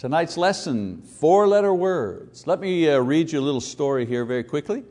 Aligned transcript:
Tonight's 0.00 0.38
lesson, 0.38 1.02
four 1.02 1.46
letter 1.46 1.74
words. 1.74 2.46
Let 2.46 2.58
me 2.58 2.88
uh, 2.88 3.00
read 3.00 3.30
you 3.32 3.38
a 3.38 3.42
little 3.42 3.60
story 3.60 4.06
here 4.06 4.24
very 4.24 4.42
quickly. 4.42 4.82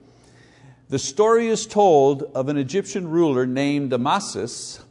The 0.90 1.00
story 1.00 1.48
is 1.48 1.66
told 1.66 2.22
of 2.36 2.48
an 2.48 2.58
Egyptian 2.58 3.08
ruler 3.08 3.48
named 3.48 3.92
Amasis 3.92 4.82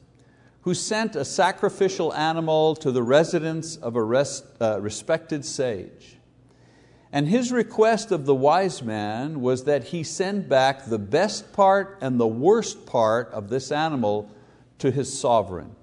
who 0.62 0.74
sent 0.74 1.14
a 1.14 1.24
sacrificial 1.24 2.12
animal 2.14 2.74
to 2.74 2.90
the 2.90 3.04
residence 3.04 3.76
of 3.76 3.94
a 3.94 4.00
uh, 4.60 4.80
respected 4.80 5.44
sage. 5.44 6.16
And 7.12 7.28
his 7.28 7.52
request 7.52 8.10
of 8.10 8.26
the 8.26 8.34
wise 8.34 8.82
man 8.82 9.40
was 9.40 9.62
that 9.66 9.84
he 9.84 10.02
send 10.02 10.48
back 10.48 10.86
the 10.86 10.98
best 10.98 11.52
part 11.52 11.96
and 12.00 12.18
the 12.18 12.26
worst 12.26 12.86
part 12.86 13.30
of 13.30 13.50
this 13.50 13.70
animal 13.70 14.28
to 14.78 14.90
his 14.90 15.16
sovereign. 15.16 15.76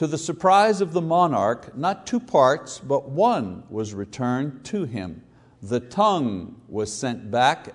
To 0.00 0.06
the 0.06 0.16
surprise 0.16 0.80
of 0.80 0.94
the 0.94 1.02
monarch, 1.02 1.76
not 1.76 2.06
two 2.06 2.20
parts, 2.20 2.78
but 2.78 3.10
one 3.10 3.64
was 3.68 3.92
returned 3.92 4.64
to 4.64 4.84
him. 4.84 5.22
The 5.60 5.78
tongue 5.78 6.58
was 6.70 6.90
sent 6.90 7.30
back 7.30 7.74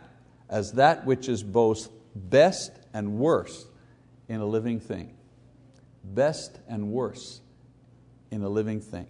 as 0.49 0.72
that 0.72 1.05
which 1.05 1.30
is 1.30 1.44
both 1.44 1.88
best 2.16 2.72
and 2.96 3.20
worst 3.20 3.68
in 4.27 4.41
a 4.41 4.46
living 4.48 4.80
thing. 4.80 5.13
Best 6.04 6.58
and 6.68 6.91
worst 6.91 7.44
in 8.32 8.41
a 8.41 8.49
living 8.49 8.82
thing. 8.82 9.05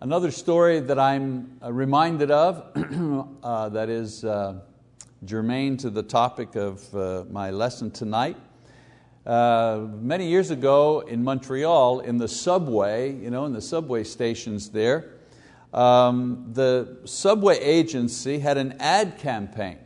Another 0.00 0.30
story 0.30 0.80
that 0.80 0.98
I'm 0.98 1.58
uh, 1.62 1.70
reminded 1.70 2.30
of 2.30 2.64
uh, 3.42 3.68
that 3.68 3.90
is 3.90 4.24
uh, 4.24 4.60
germane 5.26 5.76
to 5.76 5.90
the 5.90 6.02
topic 6.02 6.56
of 6.56 6.94
uh, 6.94 7.24
my 7.28 7.50
lesson 7.50 7.90
tonight 7.90 8.38
uh, 9.26 9.86
many 10.00 10.28
years 10.28 10.50
ago 10.50 11.00
in 11.00 11.22
Montreal, 11.22 12.00
in 12.00 12.16
the 12.16 12.28
subway, 12.28 13.12
you 13.14 13.30
know, 13.30 13.44
in 13.44 13.52
the 13.52 13.60
subway 13.60 14.04
stations 14.04 14.70
there, 14.70 15.12
um, 15.74 16.50
the 16.52 16.98
subway 17.04 17.58
agency 17.58 18.38
had 18.38 18.56
an 18.56 18.76
ad 18.80 19.18
campaign. 19.18 19.78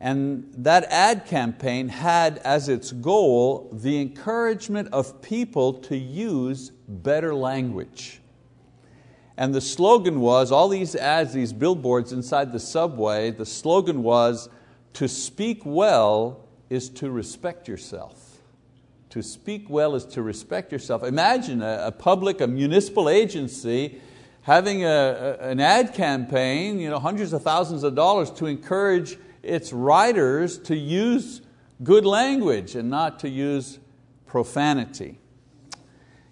And 0.00 0.52
that 0.58 0.84
ad 0.90 1.26
campaign 1.26 1.88
had 1.88 2.38
as 2.38 2.68
its 2.68 2.90
goal 2.90 3.70
the 3.72 4.00
encouragement 4.00 4.88
of 4.92 5.22
people 5.22 5.74
to 5.74 5.96
use 5.96 6.70
better 6.88 7.32
language. 7.34 8.20
And 9.36 9.54
the 9.54 9.60
slogan 9.60 10.20
was, 10.20 10.50
all 10.50 10.68
these 10.68 10.96
ads, 10.96 11.32
these 11.32 11.52
billboards 11.52 12.12
inside 12.12 12.52
the 12.52 12.60
subway, 12.60 13.30
the 13.30 13.46
slogan 13.46 14.02
was, 14.02 14.48
to 14.94 15.08
speak 15.08 15.62
well 15.64 16.48
is 16.68 16.88
to 16.90 17.10
respect 17.10 17.68
yourself. 17.68 18.21
To 19.12 19.22
speak 19.22 19.68
well 19.68 19.94
is 19.94 20.06
to 20.06 20.22
respect 20.22 20.72
yourself. 20.72 21.02
Imagine 21.02 21.60
a, 21.60 21.82
a 21.88 21.92
public, 21.92 22.40
a 22.40 22.46
municipal 22.46 23.10
agency 23.10 24.00
having 24.40 24.84
a, 24.84 24.88
a, 24.88 25.50
an 25.50 25.60
ad 25.60 25.92
campaign, 25.92 26.80
you 26.80 26.88
know, 26.88 26.98
hundreds 26.98 27.34
of 27.34 27.42
thousands 27.42 27.82
of 27.82 27.94
dollars 27.94 28.30
to 28.30 28.46
encourage 28.46 29.18
its 29.42 29.70
writers 29.70 30.56
to 30.60 30.74
use 30.74 31.42
good 31.82 32.06
language 32.06 32.74
and 32.74 32.88
not 32.88 33.18
to 33.18 33.28
use 33.28 33.78
profanity. 34.24 35.18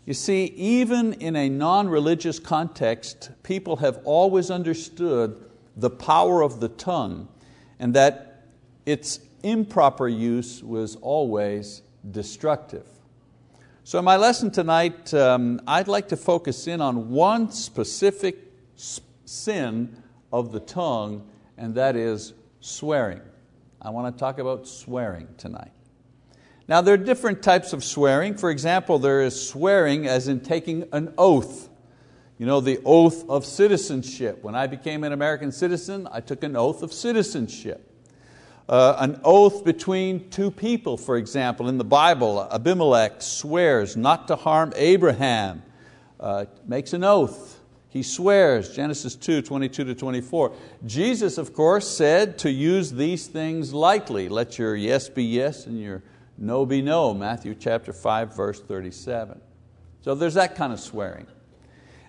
You 0.06 0.14
see, 0.14 0.46
even 0.46 1.12
in 1.12 1.36
a 1.36 1.50
non-religious 1.50 2.38
context, 2.38 3.28
people 3.42 3.76
have 3.76 4.00
always 4.04 4.50
understood 4.50 5.38
the 5.76 5.90
power 5.90 6.42
of 6.42 6.60
the 6.60 6.70
tongue 6.70 7.28
and 7.78 7.92
that 7.92 8.46
its 8.86 9.20
improper 9.42 10.08
use 10.08 10.62
was 10.62 10.96
always 10.96 11.82
destructive. 12.08 12.86
So 13.84 13.98
in 13.98 14.04
my 14.04 14.16
lesson 14.16 14.50
tonight, 14.50 15.12
um, 15.14 15.60
I'd 15.66 15.88
like 15.88 16.08
to 16.08 16.16
focus 16.16 16.66
in 16.66 16.80
on 16.80 17.10
one 17.10 17.50
specific 17.50 18.38
sin 19.24 20.02
of 20.32 20.52
the 20.52 20.60
tongue, 20.60 21.28
and 21.58 21.74
that 21.74 21.96
is 21.96 22.34
swearing. 22.60 23.20
I 23.82 23.90
want 23.90 24.14
to 24.14 24.18
talk 24.18 24.38
about 24.38 24.68
swearing 24.68 25.28
tonight. 25.38 25.72
Now 26.68 26.82
there 26.82 26.94
are 26.94 26.98
different 26.98 27.42
types 27.42 27.72
of 27.72 27.82
swearing. 27.82 28.36
For 28.36 28.50
example, 28.50 28.98
there 28.98 29.22
is 29.22 29.48
swearing 29.48 30.06
as 30.06 30.28
in 30.28 30.40
taking 30.40 30.88
an 30.92 31.12
oath. 31.18 31.68
You 32.38 32.46
know, 32.46 32.60
the 32.60 32.80
oath 32.84 33.28
of 33.28 33.44
citizenship. 33.44 34.42
When 34.42 34.54
I 34.54 34.66
became 34.66 35.04
an 35.04 35.12
American 35.12 35.52
citizen, 35.52 36.06
I 36.12 36.20
took 36.20 36.44
an 36.44 36.56
oath 36.56 36.82
of 36.82 36.92
citizenship 36.92 37.89
uh, 38.70 38.94
an 39.00 39.20
oath 39.24 39.64
between 39.64 40.30
two 40.30 40.48
people, 40.48 40.96
for 40.96 41.16
example, 41.16 41.68
in 41.68 41.76
the 41.76 41.84
Bible, 41.84 42.48
Abimelech 42.52 43.20
swears 43.20 43.96
not 43.96 44.28
to 44.28 44.36
harm 44.36 44.72
Abraham, 44.76 45.64
uh, 46.20 46.44
makes 46.68 46.92
an 46.92 47.02
oath. 47.02 47.58
He 47.88 48.04
swears, 48.04 48.72
Genesis 48.72 49.16
2, 49.16 49.42
22 49.42 49.82
to 49.82 49.94
24. 49.96 50.52
Jesus, 50.86 51.36
of 51.36 51.52
course, 51.52 51.88
said 51.88 52.38
to 52.38 52.50
use 52.50 52.92
these 52.92 53.26
things 53.26 53.74
lightly. 53.74 54.28
Let 54.28 54.56
your 54.56 54.76
yes 54.76 55.08
be 55.08 55.24
yes 55.24 55.66
and 55.66 55.80
your 55.80 56.04
no 56.38 56.64
be 56.64 56.80
no, 56.80 57.12
Matthew 57.12 57.56
chapter 57.56 57.92
5, 57.92 58.36
verse 58.36 58.60
37. 58.60 59.40
So 60.02 60.14
there's 60.14 60.34
that 60.34 60.54
kind 60.54 60.72
of 60.72 60.78
swearing. 60.78 61.26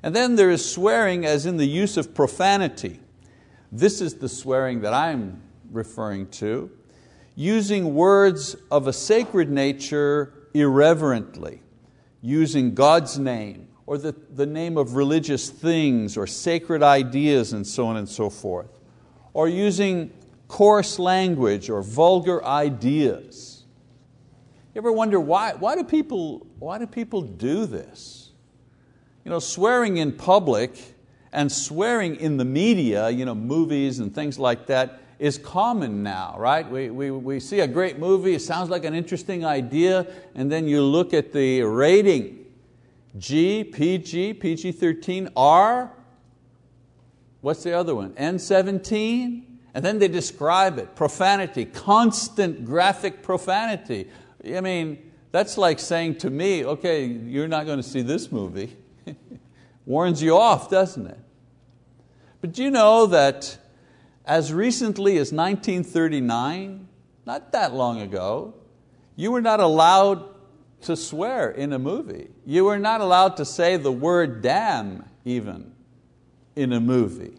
And 0.03 0.15
then 0.15 0.35
there 0.35 0.51
is 0.51 0.63
swearing 0.63 1.25
as 1.25 1.47
in 1.47 1.57
the 1.57 1.65
use 1.65 1.97
of 1.97 2.13
profanity. 2.13 2.99
This 3.71 3.99
is 3.99 4.13
the 4.13 4.29
swearing 4.29 4.81
that 4.81 4.93
I'm 4.93 5.41
referring 5.71 6.27
to, 6.27 6.69
using 7.35 7.95
words 7.95 8.55
of 8.69 8.87
a 8.87 8.93
sacred 8.93 9.49
nature 9.49 10.33
irreverently, 10.53 11.61
using 12.21 12.73
God's 12.73 13.17
name 13.17 13.67
or 13.85 13.97
the, 13.97 14.15
the 14.35 14.45
name 14.45 14.77
of 14.77 14.95
religious 14.95 15.49
things 15.49 16.17
or 16.17 16.27
sacred 16.27 16.83
ideas 16.83 17.53
and 17.53 17.65
so 17.65 17.87
on 17.87 17.97
and 17.97 18.07
so 18.07 18.29
forth, 18.29 18.79
or 19.33 19.47
using 19.47 20.11
coarse 20.47 20.99
language 20.99 21.69
or 21.69 21.81
vulgar 21.81 22.43
ideas. 22.45 23.63
You 24.73 24.79
ever 24.79 24.91
wonder 24.91 25.19
why, 25.19 25.53
why, 25.53 25.75
do 25.75 25.83
people, 25.83 26.45
why 26.59 26.77
do 26.77 26.87
people 26.87 27.21
do 27.21 27.65
this? 27.65 28.31
You 29.25 29.31
know, 29.31 29.39
swearing 29.39 29.97
in 29.97 30.13
public 30.13 30.71
and 31.33 31.51
swearing 31.51 32.15
in 32.15 32.37
the 32.37 32.45
media, 32.45 33.09
you 33.09 33.25
know, 33.25 33.35
movies 33.35 33.99
and 33.99 34.13
things 34.13 34.39
like 34.39 34.67
that, 34.67 34.99
is 35.21 35.37
common 35.37 36.01
now, 36.01 36.33
right? 36.39 36.67
We, 36.67 36.89
we, 36.89 37.11
we 37.11 37.39
see 37.39 37.59
a 37.59 37.67
great 37.67 37.99
movie, 37.99 38.33
it 38.33 38.41
sounds 38.41 38.71
like 38.71 38.85
an 38.85 38.95
interesting 38.95 39.45
idea, 39.45 40.07
and 40.33 40.51
then 40.51 40.67
you 40.67 40.81
look 40.81 41.13
at 41.13 41.31
the 41.31 41.61
rating. 41.61 42.43
G, 43.19 43.63
PG, 43.63 44.33
PG-13, 44.33 45.31
R, 45.35 45.91
what's 47.41 47.61
the 47.61 47.71
other 47.71 47.93
one? 47.93 48.13
N17, 48.13 49.43
and 49.75 49.85
then 49.85 49.99
they 49.99 50.07
describe 50.07 50.79
it, 50.79 50.95
profanity, 50.95 51.65
constant 51.65 52.65
graphic 52.65 53.21
profanity. 53.21 54.09
I 54.43 54.59
mean, 54.59 55.11
that's 55.31 55.55
like 55.55 55.77
saying 55.77 56.15
to 56.19 56.31
me, 56.31 56.65
okay, 56.65 57.05
you're 57.05 57.47
not 57.47 57.67
going 57.67 57.77
to 57.77 57.87
see 57.87 58.01
this 58.01 58.31
movie. 58.31 58.75
Warns 59.85 60.23
you 60.23 60.35
off, 60.35 60.71
doesn't 60.71 61.05
it? 61.05 61.19
But 62.41 62.53
do 62.53 62.63
you 62.63 62.71
know 62.71 63.05
that 63.05 63.59
as 64.25 64.53
recently 64.53 65.13
as 65.13 65.31
1939, 65.31 66.87
not 67.25 67.51
that 67.51 67.73
long 67.73 68.01
ago, 68.01 68.53
you 69.15 69.31
were 69.31 69.41
not 69.41 69.59
allowed 69.59 70.23
to 70.81 70.95
swear 70.95 71.51
in 71.51 71.73
a 71.73 71.79
movie. 71.79 72.29
You 72.45 72.65
were 72.65 72.79
not 72.79 73.01
allowed 73.01 73.37
to 73.37 73.45
say 73.45 73.77
the 73.77 73.91
word 73.91 74.41
damn 74.41 75.05
even 75.25 75.73
in 76.55 76.73
a 76.73 76.79
movie. 76.79 77.37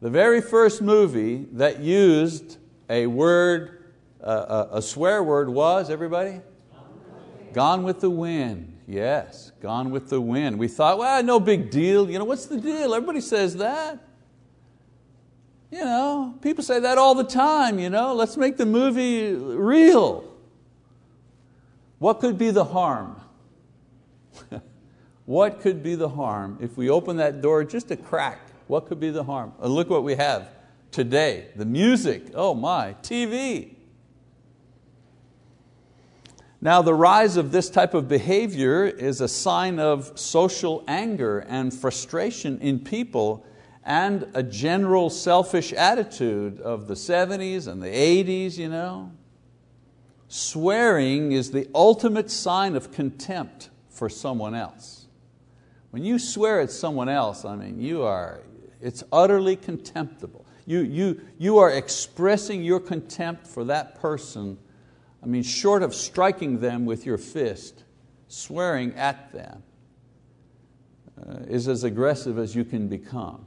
The 0.00 0.10
very 0.10 0.40
first 0.40 0.82
movie 0.82 1.46
that 1.52 1.80
used 1.80 2.58
a 2.90 3.06
word, 3.06 3.92
uh, 4.22 4.66
a 4.72 4.82
swear 4.82 5.22
word 5.22 5.48
was, 5.48 5.90
everybody? 5.90 6.40
Gone 7.52 7.82
with 7.82 8.00
the 8.00 8.10
Wind. 8.10 8.78
Yes, 8.86 9.52
Gone 9.60 9.90
with 9.90 10.08
the 10.08 10.20
Wind. 10.20 10.58
We 10.58 10.68
thought, 10.68 10.98
well, 10.98 11.22
no 11.22 11.38
big 11.38 11.70
deal. 11.70 12.10
You 12.10 12.18
know, 12.18 12.24
what's 12.24 12.46
the 12.46 12.60
deal? 12.60 12.94
Everybody 12.94 13.20
says 13.20 13.56
that. 13.56 13.98
You 15.72 15.86
know, 15.86 16.34
people 16.42 16.62
say 16.62 16.80
that 16.80 16.98
all 16.98 17.14
the 17.14 17.24
time, 17.24 17.78
you 17.78 17.88
know, 17.88 18.12
let's 18.12 18.36
make 18.36 18.58
the 18.58 18.66
movie 18.66 19.32
real. 19.32 20.22
What 21.98 22.20
could 22.20 22.36
be 22.36 22.50
the 22.50 22.66
harm? 22.66 23.18
what 25.24 25.60
could 25.60 25.82
be 25.82 25.94
the 25.94 26.10
harm 26.10 26.58
if 26.60 26.76
we 26.76 26.90
open 26.90 27.16
that 27.16 27.40
door 27.40 27.64
just 27.64 27.90
a 27.90 27.96
crack? 27.96 28.40
What 28.66 28.86
could 28.86 29.00
be 29.00 29.08
the 29.08 29.24
harm? 29.24 29.54
And 29.62 29.72
look 29.72 29.88
what 29.88 30.04
we 30.04 30.14
have 30.16 30.50
today 30.90 31.46
the 31.56 31.64
music, 31.64 32.32
oh 32.34 32.52
my, 32.52 32.94
TV. 33.02 33.76
Now, 36.60 36.82
the 36.82 36.94
rise 36.94 37.38
of 37.38 37.50
this 37.50 37.70
type 37.70 37.94
of 37.94 38.08
behavior 38.08 38.84
is 38.84 39.22
a 39.22 39.26
sign 39.26 39.78
of 39.78 40.18
social 40.18 40.84
anger 40.86 41.38
and 41.38 41.72
frustration 41.72 42.60
in 42.60 42.78
people 42.78 43.46
and 43.84 44.28
a 44.34 44.42
general 44.42 45.10
selfish 45.10 45.72
attitude 45.72 46.60
of 46.60 46.86
the 46.86 46.94
70s 46.94 47.66
and 47.66 47.82
the 47.82 47.88
80s. 47.88 48.56
You 48.56 48.68
know. 48.68 49.12
Swearing 50.28 51.32
is 51.32 51.50
the 51.50 51.68
ultimate 51.74 52.30
sign 52.30 52.74
of 52.74 52.90
contempt 52.90 53.68
for 53.90 54.08
someone 54.08 54.54
else. 54.54 55.06
When 55.90 56.04
you 56.04 56.18
swear 56.18 56.60
at 56.60 56.70
someone 56.70 57.10
else, 57.10 57.44
I 57.44 57.54
mean, 57.54 57.78
you 57.78 58.02
are, 58.02 58.40
it's 58.80 59.04
utterly 59.12 59.56
contemptible. 59.56 60.46
You, 60.64 60.80
you, 60.80 61.20
you 61.36 61.58
are 61.58 61.70
expressing 61.70 62.64
your 62.64 62.80
contempt 62.80 63.46
for 63.46 63.64
that 63.64 64.00
person, 64.00 64.56
I 65.22 65.26
mean, 65.26 65.42
short 65.42 65.82
of 65.82 65.94
striking 65.94 66.60
them 66.60 66.86
with 66.86 67.04
your 67.04 67.18
fist, 67.18 67.84
swearing 68.28 68.94
at 68.94 69.32
them 69.32 69.62
uh, 71.20 71.40
is 71.46 71.68
as 71.68 71.84
aggressive 71.84 72.38
as 72.38 72.56
you 72.56 72.64
can 72.64 72.88
become. 72.88 73.44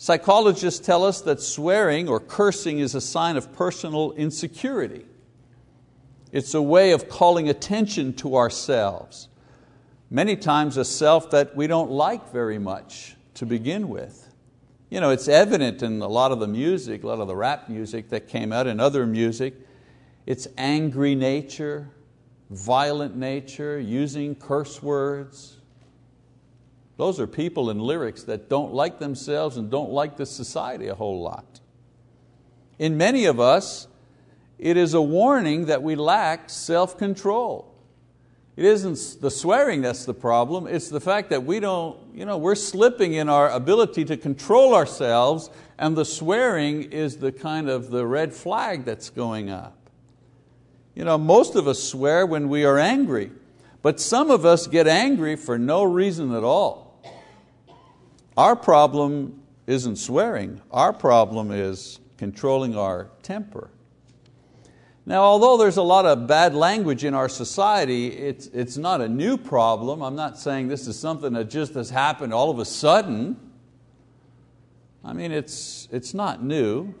Psychologists 0.00 0.78
tell 0.78 1.04
us 1.04 1.20
that 1.22 1.40
swearing 1.40 2.08
or 2.08 2.20
cursing 2.20 2.78
is 2.78 2.94
a 2.94 3.00
sign 3.00 3.36
of 3.36 3.52
personal 3.52 4.12
insecurity. 4.12 5.04
It's 6.30 6.54
a 6.54 6.62
way 6.62 6.92
of 6.92 7.08
calling 7.08 7.48
attention 7.48 8.12
to 8.14 8.36
ourselves. 8.36 9.28
Many 10.08 10.36
times 10.36 10.76
a 10.76 10.84
self 10.84 11.30
that 11.30 11.56
we 11.56 11.66
don't 11.66 11.90
like 11.90 12.30
very 12.32 12.60
much 12.60 13.16
to 13.34 13.44
begin 13.44 13.88
with. 13.88 14.32
You 14.88 15.00
know, 15.00 15.10
it's 15.10 15.26
evident 15.26 15.82
in 15.82 16.00
a 16.00 16.08
lot 16.08 16.30
of 16.30 16.38
the 16.38 16.46
music, 16.46 17.02
a 17.02 17.06
lot 17.08 17.18
of 17.18 17.26
the 17.26 17.36
rap 17.36 17.68
music 17.68 18.10
that 18.10 18.28
came 18.28 18.52
out 18.52 18.68
and 18.68 18.80
other 18.80 19.04
music. 19.04 19.54
It's 20.26 20.46
angry 20.56 21.16
nature, 21.16 21.90
violent 22.50 23.16
nature, 23.16 23.80
using 23.80 24.36
curse 24.36 24.80
words, 24.82 25.57
those 26.98 27.20
are 27.20 27.28
people 27.28 27.70
in 27.70 27.78
lyrics 27.78 28.24
that 28.24 28.50
don't 28.50 28.74
like 28.74 28.98
themselves 28.98 29.56
and 29.56 29.70
don't 29.70 29.90
like 29.90 30.16
the 30.16 30.26
society 30.26 30.88
a 30.88 30.96
whole 30.96 31.22
lot. 31.22 31.60
In 32.78 32.96
many 32.96 33.24
of 33.24 33.38
us, 33.38 33.86
it 34.58 34.76
is 34.76 34.94
a 34.94 35.00
warning 35.00 35.66
that 35.66 35.80
we 35.80 35.94
lack 35.94 36.50
self-control. 36.50 37.72
It 38.56 38.64
isn't 38.64 39.20
the 39.20 39.30
swearing 39.30 39.82
that's 39.82 40.04
the 40.04 40.14
problem, 40.14 40.66
it's 40.66 40.88
the 40.88 41.00
fact 41.00 41.30
that 41.30 41.44
we 41.44 41.60
don't, 41.60 41.96
you 42.12 42.24
know, 42.24 42.36
we're 42.36 42.56
slipping 42.56 43.12
in 43.14 43.28
our 43.28 43.48
ability 43.48 44.04
to 44.06 44.16
control 44.16 44.74
ourselves 44.74 45.50
and 45.78 45.96
the 45.96 46.04
swearing 46.04 46.90
is 46.90 47.18
the 47.18 47.30
kind 47.30 47.68
of 47.68 47.90
the 47.90 48.04
red 48.04 48.32
flag 48.32 48.84
that's 48.84 49.10
going 49.10 49.50
up. 49.50 49.76
You 50.96 51.04
know, 51.04 51.16
most 51.16 51.54
of 51.54 51.68
us 51.68 51.80
swear 51.80 52.26
when 52.26 52.48
we 52.48 52.64
are 52.64 52.76
angry, 52.76 53.30
but 53.82 54.00
some 54.00 54.32
of 54.32 54.44
us 54.44 54.66
get 54.66 54.88
angry 54.88 55.36
for 55.36 55.56
no 55.56 55.84
reason 55.84 56.34
at 56.34 56.42
all. 56.42 56.87
Our 58.38 58.54
problem 58.54 59.42
isn't 59.66 59.96
swearing, 59.96 60.60
our 60.70 60.92
problem 60.92 61.50
is 61.50 61.98
controlling 62.18 62.76
our 62.76 63.10
temper. 63.24 63.68
Now, 65.04 65.22
although 65.22 65.56
there's 65.56 65.76
a 65.76 65.82
lot 65.82 66.06
of 66.06 66.28
bad 66.28 66.54
language 66.54 67.02
in 67.02 67.14
our 67.14 67.28
society, 67.28 68.06
it's, 68.06 68.46
it's 68.46 68.76
not 68.76 69.00
a 69.00 69.08
new 69.08 69.38
problem. 69.38 70.02
I'm 70.02 70.14
not 70.14 70.38
saying 70.38 70.68
this 70.68 70.86
is 70.86 70.96
something 70.96 71.32
that 71.32 71.50
just 71.50 71.74
has 71.74 71.90
happened 71.90 72.32
all 72.32 72.48
of 72.48 72.60
a 72.60 72.64
sudden. 72.64 73.36
I 75.04 75.14
mean, 75.14 75.32
it's, 75.32 75.88
it's 75.90 76.14
not 76.14 76.40
new. 76.40 76.94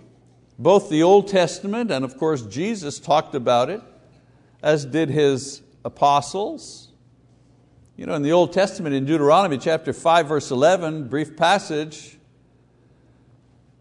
Both 0.58 0.90
the 0.90 1.04
Old 1.04 1.28
Testament 1.28 1.92
and, 1.92 2.04
of 2.04 2.18
course, 2.18 2.42
Jesus 2.42 2.98
talked 2.98 3.36
about 3.36 3.70
it, 3.70 3.80
as 4.60 4.84
did 4.84 5.08
His 5.08 5.62
apostles. 5.84 6.87
You 7.98 8.06
know, 8.06 8.14
in 8.14 8.22
the 8.22 8.30
Old 8.30 8.52
Testament, 8.52 8.94
in 8.94 9.06
Deuteronomy 9.06 9.58
chapter 9.58 9.92
5, 9.92 10.28
verse 10.28 10.52
11, 10.52 11.08
brief 11.08 11.36
passage, 11.36 12.16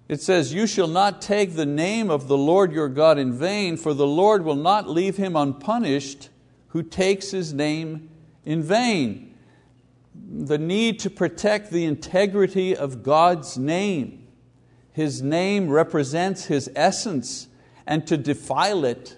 it 0.08 0.22
says, 0.22 0.52
You 0.52 0.66
shall 0.66 0.88
not 0.88 1.22
take 1.22 1.56
the 1.56 1.68
name 1.68 2.10
of 2.10 2.28
the 2.28 2.36
Lord 2.36 2.72
your 2.72 2.90
God 2.90 3.20
in 3.20 3.32
vain, 3.32 3.78
for 3.78 3.94
the 3.94 4.08
Lord 4.08 4.44
will 4.44 4.56
not 4.56 4.90
leave 4.90 5.18
him 5.18 5.36
unpunished 5.36 6.30
who 6.70 6.82
takes 6.82 7.30
His 7.30 7.54
name 7.54 8.10
in 8.44 8.64
vain. 8.64 9.36
The 10.16 10.58
need 10.58 10.98
to 11.02 11.12
protect 11.12 11.70
the 11.70 11.86
integrity 11.86 12.76
of 12.76 13.04
God's 13.04 13.56
name. 13.56 14.28
His 14.94 15.22
name 15.22 15.70
represents 15.70 16.46
His 16.46 16.72
essence, 16.76 17.50
and 17.86 18.08
to 18.08 18.18
defile 18.18 18.84
it 18.84 19.16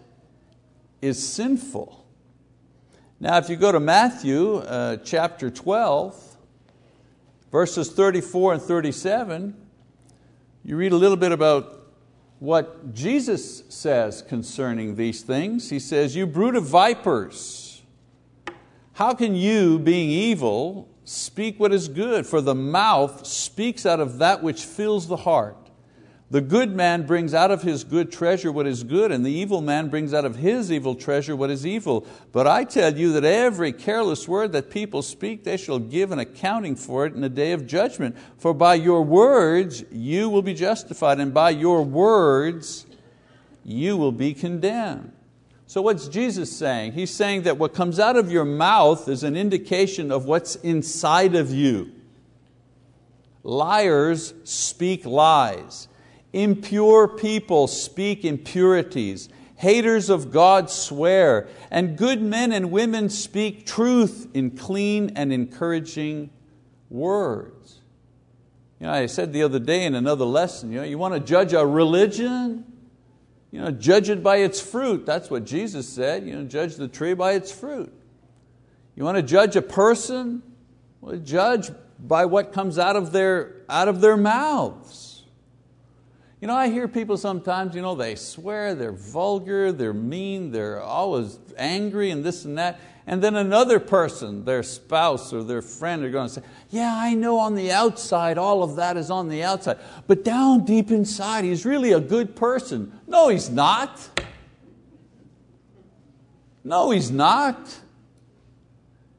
is 1.02 1.26
sinful. 1.26 1.99
Now, 3.22 3.38
if 3.38 3.50
you 3.50 3.58
go 3.58 3.74
to 3.74 3.82
Matthew 3.82 4.56
uh, 4.56 4.96
chapter 5.04 5.50
12, 5.50 6.38
verses 7.52 7.92
34 7.92 8.54
and 8.54 8.62
37, 8.62 9.56
you 10.64 10.78
read 10.78 10.94
a 10.94 10.96
little 10.96 11.18
bit 11.18 11.34
about 11.34 11.92
what 12.40 12.94
Jesus 12.94 13.64
says 13.68 14.22
concerning 14.22 14.96
these 14.96 15.22
things. 15.22 15.70
He 15.70 15.80
says, 15.80 16.16
You 16.16 16.28
brood 16.28 16.56
of 16.56 16.64
vipers, 16.64 17.82
how 18.94 19.14
can 19.14 19.36
you, 19.36 19.80
being 19.80 20.10
evil, 20.10 20.88
speak 21.04 21.60
what 21.60 21.74
is 21.74 21.90
good? 21.90 22.26
For 22.26 22.40
the 22.40 22.56
mouth 22.56 23.28
speaks 23.28 23.86
out 23.86 24.00
of 24.00 24.20
that 24.20 24.42
which 24.42 24.64
fills 24.64 25.10
the 25.10 25.18
heart. 25.18 25.69
The 26.32 26.42
good 26.42 26.76
man 26.76 27.08
brings 27.08 27.34
out 27.34 27.50
of 27.50 27.64
his 27.64 27.84
good 27.84 28.12
treasure 28.12 28.52
what 28.52 28.68
is 28.68 28.84
good, 28.84 29.12
and 29.12 29.26
the 29.26 29.32
evil 29.32 29.62
man 29.62 29.90
brings 29.90 30.14
out 30.14 30.26
of 30.26 30.36
his 30.36 30.72
evil 30.72 30.94
treasure 30.94 31.36
what 31.36 31.50
is 31.50 31.66
evil. 31.66 32.06
But 32.32 32.46
I 32.46 32.66
tell 32.66 32.96
you 32.96 33.14
that 33.14 33.24
every 33.24 33.74
careless 33.74 34.28
word 34.28 34.52
that 34.52 34.70
people 34.70 35.02
speak, 35.02 35.44
they 35.44 35.58
shall 35.58 35.80
give 35.80 36.12
an 36.12 36.20
accounting 36.20 36.76
for 36.76 37.08
it 37.08 37.16
in 37.16 37.22
the 37.22 37.30
day 37.30 37.52
of 37.52 37.66
judgment. 37.66 38.16
For 38.38 38.54
by 38.54 38.76
your 38.76 39.02
words 39.02 39.84
you 39.92 40.30
will 40.30 40.44
be 40.44 40.54
justified, 40.54 41.20
and 41.20 41.34
by 41.34 41.50
your 41.50 41.82
words 41.82 42.86
you 43.66 43.98
will 43.98 44.12
be 44.12 44.36
condemned. 44.36 45.14
So 45.66 45.82
what's 45.82 46.08
Jesus 46.08 46.56
saying? 46.56 46.94
He's 46.94 47.14
saying 47.14 47.44
that 47.44 47.58
what 47.58 47.74
comes 47.74 48.00
out 48.00 48.16
of 48.16 48.32
your 48.32 48.46
mouth 48.46 49.08
is 49.08 49.24
an 49.24 49.36
indication 49.36 50.12
of 50.12 50.26
what's 50.26 50.56
inside 50.58 51.34
of 51.34 51.52
you. 51.52 51.92
Liars 53.44 54.34
speak 54.44 55.06
lies. 55.06 55.88
Impure 56.34 57.08
people 57.08 57.68
speak 57.68 58.24
impurities. 58.24 59.30
Haters 59.56 60.10
of 60.10 60.32
God 60.32 60.70
swear, 60.70 61.50
and 61.70 61.98
good 61.98 62.22
men 62.22 62.54
and 62.54 62.72
women 62.72 63.10
speak 63.10 63.66
truth 63.66 64.30
in 64.34 64.52
clean 64.52 65.12
and 65.18 65.34
encouraging 65.34 66.30
words. 66.90 67.80
You 68.80 68.88
know, 68.88 68.94
I 68.94 69.08
said 69.08 69.34
the 69.34 69.44
other 69.44 69.60
day 69.60 69.84
in 69.84 69.96
another 69.96 70.24
lesson, 70.24 70.72
you, 70.72 70.78
know, 70.78 70.86
you 70.86 70.98
want 70.98 71.14
to 71.14 71.20
judge 71.20 71.52
a 71.52 71.66
religion? 71.66 72.64
You 73.52 73.62
know, 73.62 73.72
judge 73.72 74.10
it 74.10 74.24
by 74.24 74.38
its 74.38 74.62
fruit. 74.62 75.06
That's 75.06 75.30
what 75.30 75.44
Jesus 75.44 75.90
said. 75.90 76.26
You 76.26 76.36
know, 76.38 76.46
judge 76.46 76.76
the 76.76 76.88
tree 76.88 77.14
by 77.14 77.34
its 77.34 77.52
fruit. 77.52 77.92
You 78.96 79.04
want 79.04 79.18
to 79.18 79.24
judge 79.24 79.56
a 79.56 79.62
person? 79.62 80.42
Well, 81.02 81.18
judge 81.18 81.72
by 82.00 82.26
what 82.26 82.54
comes 82.54 82.80
out 82.80 82.96
of 82.96 83.12
their, 83.12 83.56
out 83.68 83.88
of 83.88 84.00
their 84.00 84.16
mouths. 84.16 85.09
You 86.42 86.48
know, 86.48 86.56
I 86.56 86.70
hear 86.70 86.88
people 86.88 87.18
sometimes, 87.18 87.76
you 87.76 87.82
know, 87.82 87.96
they 87.96 88.16
swear, 88.16 88.74
they're 88.74 88.94
vulgar, 88.94 89.74
they're 89.74 89.94
mean, 89.94 90.52
they're 90.52 90.82
always 90.82 91.38
angry 91.58 92.12
and 92.12 92.24
this 92.24 92.46
and 92.46 92.58
that. 92.58 92.80
And 93.06 93.22
then 93.22 93.36
another 93.36 93.80
person, 93.80 94.46
their 94.46 94.64
spouse 94.64 95.34
or 95.34 95.44
their 95.44 95.62
friend, 95.62 96.04
are 96.06 96.10
going 96.10 96.30
to 96.30 96.34
say, 96.36 96.42
Yeah, 96.70 96.96
I 96.96 97.14
know 97.14 97.40
on 97.40 97.56
the 97.56 97.72
outside, 97.72 98.38
all 98.38 98.64
of 98.64 98.78
that 98.78 98.96
is 98.96 99.12
on 99.12 99.28
the 99.28 99.44
outside. 99.44 99.80
But 100.08 100.24
down 100.24 100.64
deep 100.64 100.92
inside, 100.92 101.44
he's 101.44 101.66
really 101.66 101.92
a 101.92 102.00
good 102.00 102.36
person. 102.36 102.98
No, 103.06 103.28
he's 103.28 103.50
not. 103.50 104.22
No, 106.64 106.92
he's 106.92 107.12
not. 107.12 107.80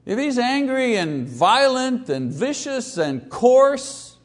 If 0.07 0.19
he's 0.19 0.39
angry 0.39 0.97
and 0.97 1.29
violent 1.29 2.09
and 2.09 2.33
vicious 2.33 2.97
and 2.97 3.29
coarse, 3.29 4.17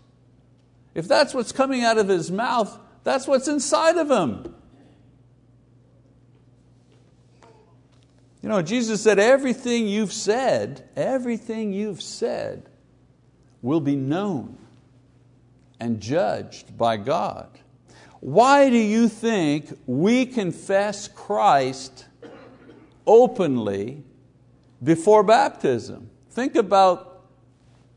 if 0.93 1.07
that's 1.07 1.33
what's 1.33 1.51
coming 1.51 1.83
out 1.83 1.97
of 1.97 2.07
his 2.07 2.31
mouth, 2.31 2.79
that's 3.05 3.27
what's 3.27 3.47
inside 3.47 3.97
of 3.97 4.09
him. 4.11 4.53
You 8.41 8.49
know, 8.49 8.61
Jesus 8.61 9.01
said, 9.01 9.19
everything 9.19 9.87
you've 9.87 10.11
said, 10.11 10.89
everything 10.95 11.71
you've 11.71 12.01
said 12.01 12.67
will 13.61 13.79
be 13.79 13.95
known 13.95 14.57
and 15.79 15.99
judged 16.01 16.77
by 16.77 16.97
God. 16.97 17.47
Why 18.19 18.69
do 18.69 18.77
you 18.77 19.07
think 19.07 19.77
we 19.85 20.25
confess 20.25 21.07
Christ 21.07 22.07
openly 23.05 24.03
before 24.83 25.23
baptism? 25.23 26.09
Think 26.31 26.55
about 26.55 27.14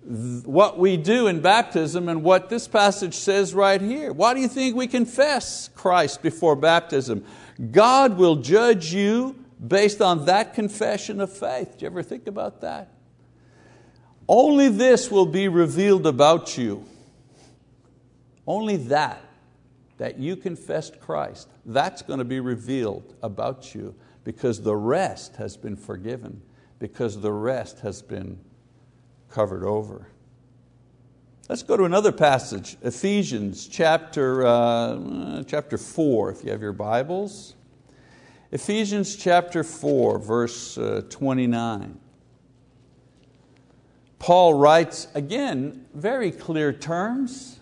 what 0.08 0.78
we 0.78 0.96
do 0.96 1.26
in 1.26 1.40
baptism 1.40 2.08
and 2.08 2.22
what 2.22 2.48
this 2.48 2.66
passage 2.66 3.14
says 3.14 3.52
right 3.52 3.80
here. 3.80 4.10
Why 4.10 4.32
do 4.32 4.40
you 4.40 4.48
think 4.48 4.74
we 4.74 4.86
confess 4.86 5.68
Christ 5.74 6.22
before 6.22 6.56
baptism? 6.56 7.24
God 7.70 8.16
will 8.16 8.36
judge 8.36 8.94
you 8.94 9.36
based 9.66 10.00
on 10.00 10.24
that 10.24 10.54
confession 10.54 11.20
of 11.20 11.30
faith. 11.30 11.76
Do 11.76 11.84
you 11.84 11.90
ever 11.90 12.02
think 12.02 12.26
about 12.26 12.62
that? 12.62 12.90
Only 14.26 14.68
this 14.68 15.10
will 15.10 15.26
be 15.26 15.48
revealed 15.48 16.06
about 16.06 16.56
you. 16.56 16.86
Only 18.46 18.76
that, 18.76 19.22
that 19.98 20.18
you 20.18 20.36
confessed 20.36 21.00
Christ, 21.00 21.48
that's 21.66 22.00
going 22.00 22.18
to 22.18 22.24
be 22.24 22.40
revealed 22.40 23.14
about 23.22 23.74
you 23.74 23.94
because 24.24 24.62
the 24.62 24.76
rest 24.76 25.36
has 25.36 25.56
been 25.56 25.76
forgiven, 25.76 26.40
because 26.78 27.20
the 27.20 27.32
rest 27.32 27.80
has 27.80 28.00
been 28.00 28.38
covered 29.30 29.64
over. 29.64 30.08
Let's 31.48 31.62
go 31.62 31.76
to 31.76 31.84
another 31.84 32.12
passage, 32.12 32.76
Ephesians 32.82 33.66
chapter, 33.66 34.46
uh, 34.46 35.42
chapter 35.46 35.78
4, 35.78 36.30
if 36.30 36.44
you 36.44 36.50
have 36.50 36.60
your 36.60 36.74
Bibles. 36.74 37.54
Ephesians 38.52 39.16
chapter 39.16 39.64
4, 39.64 40.18
verse 40.18 40.76
uh, 40.76 41.02
29. 41.08 41.98
Paul 44.18 44.54
writes, 44.54 45.08
again, 45.14 45.86
very 45.94 46.30
clear 46.30 46.72
terms. 46.72 47.60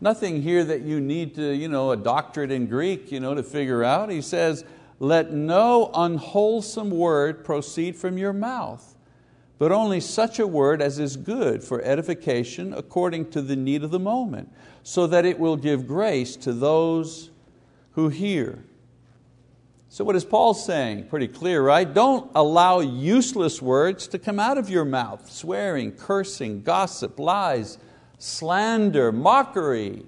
Nothing 0.00 0.42
here 0.42 0.64
that 0.64 0.82
you 0.82 1.00
need 1.00 1.34
to, 1.36 1.52
you 1.54 1.68
know, 1.68 1.92
a 1.92 1.96
doctorate 1.96 2.50
in 2.50 2.66
Greek 2.66 3.12
you 3.12 3.20
know, 3.20 3.34
to 3.34 3.42
figure 3.42 3.84
out. 3.84 4.10
He 4.10 4.22
says, 4.22 4.64
Let 4.98 5.32
no 5.32 5.90
unwholesome 5.94 6.90
word 6.90 7.44
proceed 7.44 7.94
from 7.94 8.18
your 8.18 8.32
mouth, 8.32 8.91
but 9.58 9.72
only 9.72 10.00
such 10.00 10.38
a 10.38 10.46
word 10.46 10.82
as 10.82 10.98
is 10.98 11.16
good 11.16 11.62
for 11.62 11.82
edification 11.82 12.72
according 12.72 13.30
to 13.30 13.42
the 13.42 13.56
need 13.56 13.84
of 13.84 13.90
the 13.90 14.00
moment, 14.00 14.52
so 14.82 15.06
that 15.06 15.24
it 15.24 15.38
will 15.38 15.56
give 15.56 15.86
grace 15.86 16.36
to 16.36 16.52
those 16.52 17.30
who 17.92 18.08
hear. 18.08 18.64
So, 19.88 20.04
what 20.04 20.16
is 20.16 20.24
Paul 20.24 20.54
saying? 20.54 21.08
Pretty 21.08 21.28
clear, 21.28 21.62
right? 21.62 21.92
Don't 21.92 22.30
allow 22.34 22.80
useless 22.80 23.60
words 23.60 24.08
to 24.08 24.18
come 24.18 24.40
out 24.40 24.56
of 24.56 24.70
your 24.70 24.86
mouth 24.86 25.30
swearing, 25.30 25.92
cursing, 25.92 26.62
gossip, 26.62 27.18
lies, 27.18 27.76
slander, 28.16 29.12
mockery. 29.12 30.06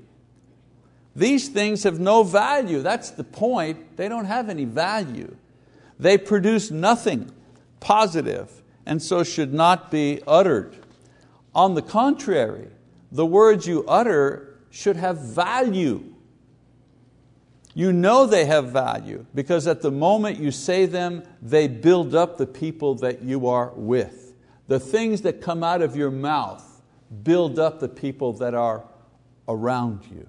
These 1.14 1.50
things 1.50 1.82
have 1.82 2.00
no 2.00 2.22
value. 2.22 2.80
That's 2.80 3.10
the 3.10 3.24
point. 3.24 3.98
They 3.98 4.08
don't 4.08 4.24
have 4.24 4.48
any 4.48 4.64
value. 4.64 5.36
They 5.98 6.18
produce 6.18 6.70
nothing 6.70 7.30
positive 7.78 8.62
and 8.86 9.02
so 9.02 9.22
should 9.22 9.52
not 9.52 9.90
be 9.90 10.20
uttered. 10.26 10.76
On 11.54 11.74
the 11.74 11.82
contrary, 11.82 12.68
the 13.10 13.26
words 13.26 13.66
you 13.66 13.84
utter 13.86 14.58
should 14.70 14.96
have 14.96 15.18
value. 15.18 16.02
You 17.74 17.92
know 17.92 18.26
they 18.26 18.44
have 18.44 18.70
value 18.70 19.26
because 19.34 19.66
at 19.66 19.82
the 19.82 19.90
moment 19.90 20.38
you 20.38 20.50
say 20.50 20.86
them, 20.86 21.22
they 21.42 21.68
build 21.68 22.14
up 22.14 22.38
the 22.38 22.46
people 22.46 22.94
that 22.96 23.22
you 23.22 23.48
are 23.48 23.72
with. 23.74 24.34
The 24.68 24.80
things 24.80 25.22
that 25.22 25.40
come 25.40 25.62
out 25.62 25.82
of 25.82 25.96
your 25.96 26.10
mouth 26.10 26.82
build 27.22 27.58
up 27.58 27.80
the 27.80 27.88
people 27.88 28.32
that 28.34 28.54
are 28.54 28.84
around 29.48 30.04
you. 30.10 30.26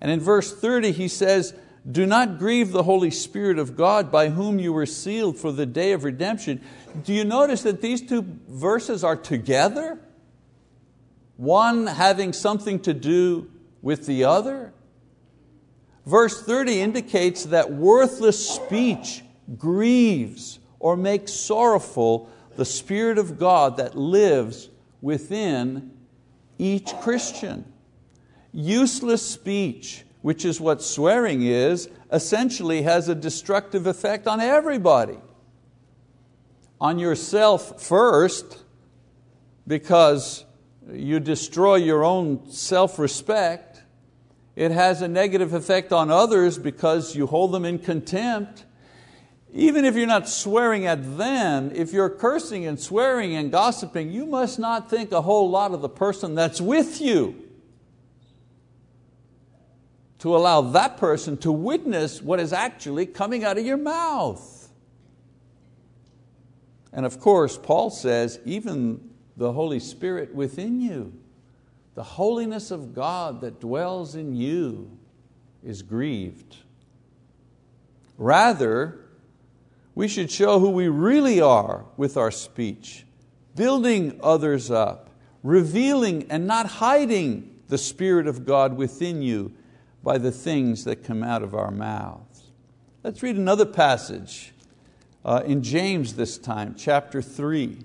And 0.00 0.10
in 0.10 0.20
verse 0.20 0.52
30 0.54 0.92
he 0.92 1.08
says, 1.08 1.54
do 1.90 2.06
not 2.06 2.38
grieve 2.38 2.72
the 2.72 2.82
Holy 2.82 3.10
Spirit 3.10 3.58
of 3.58 3.76
God 3.76 4.10
by 4.10 4.28
whom 4.28 4.58
you 4.58 4.72
were 4.72 4.86
sealed 4.86 5.38
for 5.38 5.52
the 5.52 5.66
day 5.66 5.92
of 5.92 6.04
redemption. 6.04 6.60
Do 7.04 7.12
you 7.12 7.24
notice 7.24 7.62
that 7.62 7.80
these 7.80 8.02
two 8.02 8.22
verses 8.48 9.04
are 9.04 9.16
together? 9.16 9.98
One 11.36 11.86
having 11.86 12.32
something 12.32 12.80
to 12.80 12.92
do 12.92 13.50
with 13.80 14.06
the 14.06 14.24
other? 14.24 14.72
Verse 16.04 16.42
30 16.42 16.80
indicates 16.80 17.44
that 17.44 17.70
worthless 17.70 18.48
speech 18.48 19.22
grieves 19.56 20.58
or 20.80 20.96
makes 20.96 21.32
sorrowful 21.32 22.30
the 22.56 22.64
Spirit 22.64 23.18
of 23.18 23.38
God 23.38 23.76
that 23.76 23.96
lives 23.96 24.68
within 25.00 25.92
each 26.58 26.92
Christian. 27.00 27.72
Useless 28.52 29.24
speech, 29.24 30.04
which 30.22 30.44
is 30.44 30.60
what 30.60 30.82
swearing 30.82 31.42
is, 31.42 31.88
essentially 32.12 32.82
has 32.82 33.08
a 33.08 33.14
destructive 33.14 33.86
effect 33.86 34.26
on 34.26 34.40
everybody. 34.40 35.18
On 36.80 36.98
yourself 36.98 37.82
first, 37.82 38.64
because 39.66 40.44
you 40.92 41.20
destroy 41.20 41.76
your 41.76 42.04
own 42.04 42.50
self 42.50 42.98
respect 42.98 43.68
it 44.58 44.72
has 44.72 45.02
a 45.02 45.06
negative 45.06 45.54
effect 45.54 45.92
on 45.92 46.10
others 46.10 46.58
because 46.58 47.14
you 47.14 47.28
hold 47.28 47.52
them 47.52 47.64
in 47.64 47.78
contempt. 47.78 48.64
Even 49.54 49.84
if 49.84 49.94
you're 49.94 50.04
not 50.04 50.28
swearing 50.28 50.84
at 50.84 51.16
them, 51.16 51.70
if 51.72 51.92
you're 51.92 52.10
cursing 52.10 52.66
and 52.66 52.80
swearing 52.80 53.36
and 53.36 53.52
gossiping, 53.52 54.10
you 54.10 54.26
must 54.26 54.58
not 54.58 54.90
think 54.90 55.12
a 55.12 55.22
whole 55.22 55.48
lot 55.48 55.70
of 55.70 55.80
the 55.80 55.88
person 55.88 56.34
that's 56.34 56.60
with 56.60 57.00
you 57.00 57.47
to 60.18 60.36
allow 60.36 60.60
that 60.60 60.96
person 60.96 61.36
to 61.38 61.52
witness 61.52 62.20
what 62.20 62.40
is 62.40 62.52
actually 62.52 63.06
coming 63.06 63.44
out 63.44 63.58
of 63.58 63.64
your 63.64 63.76
mouth. 63.76 64.70
And 66.92 67.06
of 67.06 67.20
course, 67.20 67.56
Paul 67.56 67.90
says, 67.90 68.40
even 68.44 69.10
the 69.36 69.52
Holy 69.52 69.78
Spirit 69.80 70.34
within 70.34 70.80
you 70.80 71.12
the 71.98 72.04
holiness 72.04 72.70
of 72.70 72.94
God 72.94 73.40
that 73.40 73.58
dwells 73.58 74.14
in 74.14 74.36
you 74.36 74.96
is 75.64 75.82
grieved. 75.82 76.58
Rather, 78.16 79.00
we 79.96 80.06
should 80.06 80.30
show 80.30 80.60
who 80.60 80.70
we 80.70 80.86
really 80.86 81.40
are 81.40 81.86
with 81.96 82.16
our 82.16 82.30
speech, 82.30 83.04
building 83.56 84.16
others 84.22 84.70
up, 84.70 85.10
revealing 85.42 86.24
and 86.30 86.46
not 86.46 86.66
hiding 86.66 87.52
the 87.66 87.78
Spirit 87.78 88.28
of 88.28 88.46
God 88.46 88.76
within 88.76 89.20
you 89.20 89.52
by 90.02 90.18
the 90.18 90.30
things 90.30 90.84
that 90.84 91.04
come 91.04 91.22
out 91.22 91.42
of 91.42 91.54
our 91.54 91.70
mouths. 91.70 92.44
Let's 93.02 93.22
read 93.22 93.36
another 93.36 93.66
passage 93.66 94.52
uh, 95.24 95.42
in 95.44 95.62
James 95.62 96.14
this 96.14 96.38
time, 96.38 96.74
chapter 96.76 97.20
3, 97.20 97.78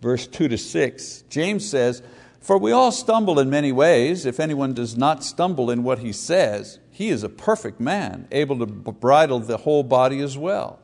verse 0.00 0.26
2 0.26 0.48
to 0.48 0.58
6. 0.58 1.24
James 1.28 1.68
says, 1.68 2.02
for 2.42 2.58
we 2.58 2.72
all 2.72 2.90
stumble 2.90 3.38
in 3.38 3.48
many 3.48 3.70
ways. 3.70 4.26
If 4.26 4.40
anyone 4.40 4.74
does 4.74 4.96
not 4.96 5.22
stumble 5.22 5.70
in 5.70 5.84
what 5.84 6.00
he 6.00 6.12
says, 6.12 6.80
he 6.90 7.08
is 7.08 7.22
a 7.22 7.28
perfect 7.28 7.78
man, 7.78 8.26
able 8.32 8.58
to 8.58 8.66
bridle 8.66 9.38
the 9.38 9.58
whole 9.58 9.84
body 9.84 10.20
as 10.20 10.36
well. 10.36 10.80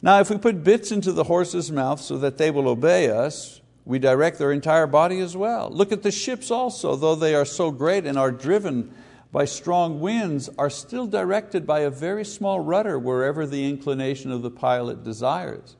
Now, 0.00 0.20
if 0.20 0.30
we 0.30 0.38
put 0.38 0.64
bits 0.64 0.90
into 0.90 1.12
the 1.12 1.24
horse's 1.24 1.70
mouth 1.70 2.00
so 2.00 2.16
that 2.18 2.38
they 2.38 2.50
will 2.50 2.68
obey 2.68 3.10
us, 3.10 3.60
we 3.86 4.00
direct 4.00 4.38
their 4.38 4.50
entire 4.50 4.88
body 4.88 5.20
as 5.20 5.36
well. 5.36 5.70
Look 5.70 5.92
at 5.92 6.02
the 6.02 6.10
ships 6.10 6.50
also, 6.50 6.96
though 6.96 7.14
they 7.14 7.36
are 7.36 7.44
so 7.44 7.70
great 7.70 8.04
and 8.04 8.18
are 8.18 8.32
driven 8.32 8.92
by 9.30 9.44
strong 9.44 10.00
winds, 10.00 10.50
are 10.58 10.68
still 10.68 11.06
directed 11.06 11.64
by 11.66 11.80
a 11.80 11.90
very 11.90 12.24
small 12.24 12.58
rudder 12.58 12.98
wherever 12.98 13.46
the 13.46 13.68
inclination 13.68 14.32
of 14.32 14.42
the 14.42 14.50
pilot 14.50 15.04
desires. 15.04 15.76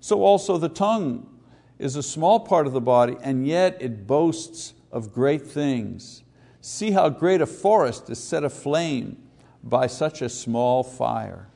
So 0.00 0.22
also 0.22 0.58
the 0.58 0.68
tongue 0.68 1.26
is 1.78 1.96
a 1.96 2.02
small 2.02 2.40
part 2.40 2.66
of 2.66 2.74
the 2.74 2.80
body, 2.80 3.16
and 3.22 3.46
yet 3.46 3.78
it 3.80 4.06
boasts 4.06 4.74
of 4.92 5.14
great 5.14 5.46
things. 5.46 6.24
See 6.60 6.90
how 6.90 7.08
great 7.08 7.40
a 7.40 7.46
forest 7.46 8.10
is 8.10 8.22
set 8.22 8.44
aflame 8.44 9.16
by 9.64 9.86
such 9.86 10.20
a 10.20 10.28
small 10.28 10.82
fire. 10.82 11.48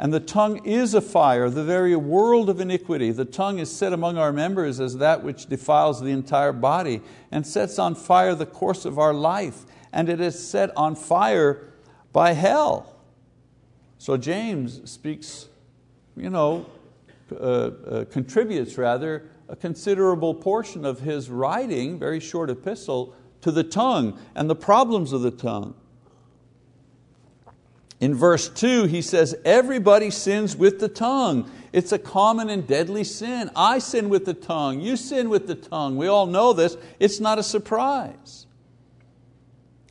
And 0.00 0.14
the 0.14 0.18
tongue 0.18 0.64
is 0.64 0.94
a 0.94 1.02
fire, 1.02 1.50
the 1.50 1.62
very 1.62 1.94
world 1.94 2.48
of 2.48 2.58
iniquity. 2.58 3.10
The 3.10 3.26
tongue 3.26 3.58
is 3.58 3.70
set 3.70 3.92
among 3.92 4.16
our 4.16 4.32
members 4.32 4.80
as 4.80 4.96
that 4.96 5.22
which 5.22 5.44
defiles 5.44 6.00
the 6.00 6.08
entire 6.08 6.54
body 6.54 7.02
and 7.30 7.46
sets 7.46 7.78
on 7.78 7.94
fire 7.94 8.34
the 8.34 8.46
course 8.46 8.86
of 8.86 8.98
our 8.98 9.12
life, 9.12 9.66
and 9.92 10.08
it 10.08 10.18
is 10.18 10.38
set 10.38 10.74
on 10.74 10.96
fire 10.96 11.68
by 12.14 12.32
hell. 12.32 12.96
So 13.98 14.16
James 14.16 14.90
speaks, 14.90 15.50
you 16.16 16.30
know, 16.30 16.64
uh, 17.30 17.34
uh, 17.36 18.04
contributes 18.06 18.78
rather 18.78 19.28
a 19.50 19.54
considerable 19.54 20.32
portion 20.32 20.86
of 20.86 21.00
his 21.00 21.28
writing, 21.28 21.98
very 21.98 22.20
short 22.20 22.48
epistle, 22.48 23.14
to 23.42 23.50
the 23.50 23.64
tongue 23.64 24.18
and 24.34 24.48
the 24.48 24.56
problems 24.56 25.12
of 25.12 25.20
the 25.20 25.30
tongue. 25.30 25.74
In 28.00 28.14
verse 28.14 28.48
2, 28.48 28.84
he 28.84 29.02
says, 29.02 29.36
Everybody 29.44 30.10
sins 30.10 30.56
with 30.56 30.80
the 30.80 30.88
tongue. 30.88 31.50
It's 31.72 31.92
a 31.92 31.98
common 31.98 32.48
and 32.48 32.66
deadly 32.66 33.04
sin. 33.04 33.50
I 33.54 33.78
sin 33.78 34.08
with 34.08 34.24
the 34.24 34.34
tongue. 34.34 34.80
You 34.80 34.96
sin 34.96 35.28
with 35.28 35.46
the 35.46 35.54
tongue. 35.54 35.96
We 35.96 36.08
all 36.08 36.26
know 36.26 36.52
this. 36.52 36.76
It's 36.98 37.20
not 37.20 37.38
a 37.38 37.42
surprise. 37.42 38.46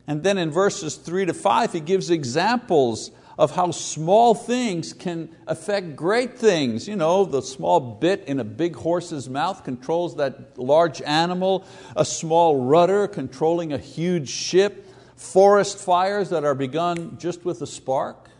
And 0.06 0.24
then 0.24 0.38
in 0.38 0.50
verses 0.50 0.96
3 0.96 1.26
to 1.26 1.34
5, 1.34 1.72
he 1.72 1.80
gives 1.80 2.10
examples 2.10 3.12
of 3.38 3.52
how 3.52 3.70
small 3.70 4.34
things 4.34 4.92
can 4.92 5.34
affect 5.46 5.96
great 5.96 6.36
things. 6.36 6.88
You 6.88 6.96
know, 6.96 7.24
the 7.24 7.40
small 7.40 7.80
bit 7.80 8.24
in 8.26 8.40
a 8.40 8.44
big 8.44 8.76
horse's 8.76 9.30
mouth 9.30 9.64
controls 9.64 10.16
that 10.16 10.58
large 10.58 11.00
animal, 11.00 11.64
a 11.96 12.04
small 12.04 12.60
rudder 12.60 13.08
controlling 13.08 13.72
a 13.72 13.78
huge 13.78 14.28
ship, 14.28 14.86
forest 15.20 15.76
fires 15.78 16.30
that 16.30 16.44
are 16.44 16.54
begun 16.54 17.18
just 17.18 17.44
with 17.44 17.60
a 17.60 17.66
spark. 17.66 18.30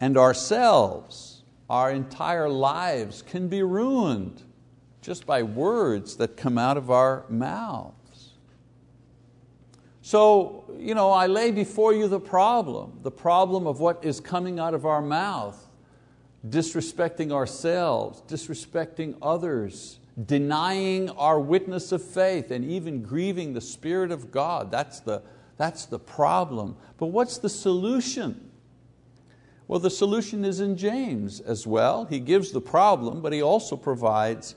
And 0.00 0.18
ourselves, 0.18 1.42
our 1.70 1.90
entire 1.90 2.48
lives 2.48 3.22
can 3.22 3.48
be 3.48 3.62
ruined 3.62 4.42
just 5.00 5.24
by 5.24 5.42
words 5.42 6.16
that 6.16 6.36
come 6.36 6.58
out 6.58 6.76
of 6.76 6.90
our 6.90 7.24
mouths. 7.30 8.34
So 10.02 10.64
you 10.78 10.94
know, 10.94 11.10
I 11.10 11.26
lay 11.26 11.52
before 11.52 11.94
you 11.94 12.06
the 12.06 12.20
problem, 12.20 13.00
the 13.02 13.10
problem 13.10 13.66
of 13.66 13.80
what 13.80 14.04
is 14.04 14.20
coming 14.20 14.58
out 14.60 14.74
of 14.74 14.84
our 14.84 15.02
mouth. 15.02 15.64
disrespecting 16.46 17.32
ourselves, 17.32 18.22
disrespecting 18.28 19.16
others, 19.20 19.98
denying 20.26 21.10
our 21.10 21.38
witness 21.38 21.92
of 21.92 22.02
faith, 22.02 22.50
and 22.50 22.64
even 22.64 23.02
grieving 23.02 23.52
the 23.52 23.60
Spirit 23.60 24.10
of 24.10 24.30
God. 24.30 24.70
That's 24.70 25.00
the, 25.00 25.22
that's 25.56 25.86
the 25.86 25.98
problem. 25.98 26.76
But 26.96 27.06
what's 27.06 27.38
the 27.38 27.48
solution? 27.48 28.50
Well, 29.68 29.80
the 29.80 29.90
solution 29.90 30.44
is 30.44 30.60
in 30.60 30.76
James 30.76 31.40
as 31.40 31.66
well. 31.66 32.06
He 32.06 32.20
gives 32.20 32.52
the 32.52 32.60
problem, 32.60 33.20
but 33.20 33.32
he 33.32 33.42
also 33.42 33.76
provides 33.76 34.54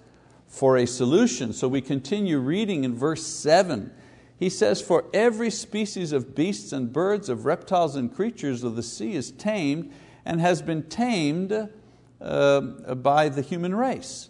for 0.48 0.78
a 0.78 0.88
solution. 0.88 1.54
So 1.54 1.68
we 1.68 1.82
continue 1.82 2.40
reading 2.40 2.84
in 2.84 2.96
verse 2.96 3.26
7. 3.26 3.92
He 4.38 4.50
says, 4.50 4.82
For 4.82 5.06
every 5.14 5.50
species 5.50 6.12
of 6.14 6.34
beasts 6.34 6.72
and 6.72 6.92
birds, 6.92 7.30
of 7.30 7.46
reptiles 7.46 7.96
and 7.96 8.14
creatures 8.14 8.64
of 8.64 8.76
the 8.76 8.84
sea 8.84 9.14
is 9.14 9.32
tamed 9.32 9.92
and 10.26 10.42
has 10.42 10.62
been 10.62 10.84
tamed 10.84 11.70
uh, 12.20 12.62
by 12.62 13.30
the 13.30 13.42
human 13.42 13.76
race. 13.76 14.30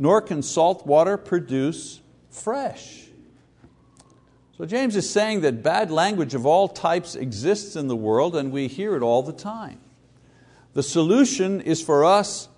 Nor 0.00 0.22
can 0.22 0.42
salt 0.42 0.86
water 0.86 1.18
produce 1.18 2.00
fresh. 2.30 3.04
So 4.56 4.64
James 4.64 4.96
is 4.96 5.08
saying 5.08 5.42
that 5.42 5.62
bad 5.62 5.90
language 5.90 6.34
of 6.34 6.46
all 6.46 6.68
types 6.68 7.14
exists 7.14 7.76
in 7.76 7.86
the 7.86 7.94
world 7.94 8.34
and 8.34 8.50
we 8.50 8.66
hear 8.66 8.96
it 8.96 9.02
all 9.02 9.22
the 9.22 9.34
time. 9.34 9.78
The 10.72 10.82
solution 10.82 11.60
is 11.60 11.82
for 11.82 12.02
us 12.02 12.48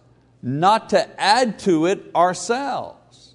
not 0.40 0.90
to 0.90 1.20
add 1.20 1.58
to 1.60 1.86
it 1.86 2.12
ourselves. 2.14 3.34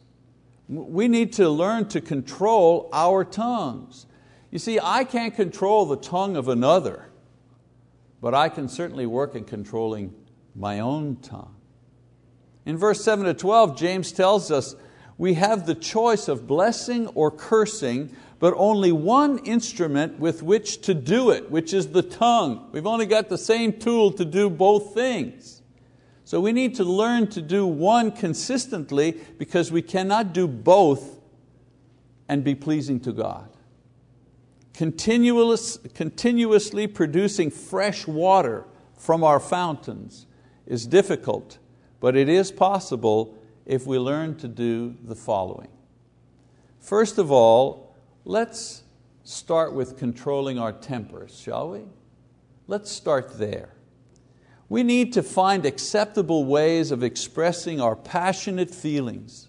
We 0.70 1.10
need 1.10 1.34
to 1.34 1.50
learn 1.50 1.90
to 1.90 2.00
control 2.00 2.90
our 2.94 3.26
tongues. 3.26 4.06
You 4.52 4.60
see, 4.60 4.80
I 4.82 5.04
can't 5.04 5.36
control 5.36 5.86
the 5.86 5.98
tongue 5.98 6.38
of 6.38 6.48
another, 6.48 7.10
but 8.22 8.34
I 8.34 8.48
can 8.48 8.70
certainly 8.70 9.06
work 9.06 9.36
in 9.36 9.44
controlling 9.44 10.14
my 10.56 10.80
own 10.80 11.18
tongue. 11.18 11.57
In 12.68 12.76
verse 12.76 13.02
7 13.02 13.26
to 13.26 13.34
12, 13.34 13.78
James 13.78 14.12
tells 14.12 14.52
us 14.52 14.76
we 15.18 15.36
have 15.36 15.66
the 15.66 15.74
choice 15.74 16.28
of 16.28 16.46
blessing 16.46 17.08
or 17.08 17.32
cursing 17.32 18.14
but 18.40 18.54
only 18.58 18.92
one 18.92 19.38
instrument 19.40 20.20
with 20.20 20.44
which 20.44 20.82
to 20.82 20.94
do 20.94 21.32
it, 21.32 21.50
which 21.50 21.74
is 21.74 21.88
the 21.88 22.02
tongue. 22.02 22.68
We've 22.74 22.86
only 22.86 23.06
got 23.06 23.30
the 23.30 23.38
same 23.38 23.72
tool 23.72 24.12
to 24.12 24.26
do 24.26 24.50
both 24.50 24.94
things. 24.94 25.62
So 26.26 26.42
we 26.42 26.52
need 26.52 26.76
to 26.76 26.84
learn 26.84 27.28
to 27.28 27.42
do 27.42 27.66
one 27.66 28.12
consistently 28.12 29.12
because 29.38 29.72
we 29.72 29.82
cannot 29.82 30.34
do 30.34 30.46
both 30.46 31.22
and 32.28 32.44
be 32.44 32.54
pleasing 32.54 33.00
to 33.00 33.14
God. 33.14 33.50
Continuous, 34.74 35.78
continuously 35.94 36.86
producing 36.86 37.50
fresh 37.50 38.06
water 38.06 38.66
from 38.94 39.24
our 39.24 39.40
fountains 39.40 40.28
is 40.66 40.86
difficult, 40.86 41.60
but 42.00 42.16
it 42.16 42.30
is 42.30 42.52
possible 42.52 43.38
if 43.66 43.86
we 43.86 43.98
learn 43.98 44.36
to 44.38 44.48
do 44.48 44.96
the 45.04 45.16
following. 45.16 45.70
First 46.80 47.18
of 47.18 47.32
all, 47.32 47.88
Let's 48.30 48.84
start 49.24 49.72
with 49.72 49.98
controlling 49.98 50.60
our 50.60 50.74
tempers, 50.74 51.40
shall 51.40 51.70
we? 51.70 51.84
Let's 52.68 52.92
start 52.92 53.40
there. 53.40 53.70
We 54.68 54.84
need 54.84 55.14
to 55.14 55.24
find 55.24 55.66
acceptable 55.66 56.44
ways 56.44 56.92
of 56.92 57.04
expressing 57.04 57.80
our 57.80 57.96
passionate 57.96 58.70
feelings. 58.70 59.48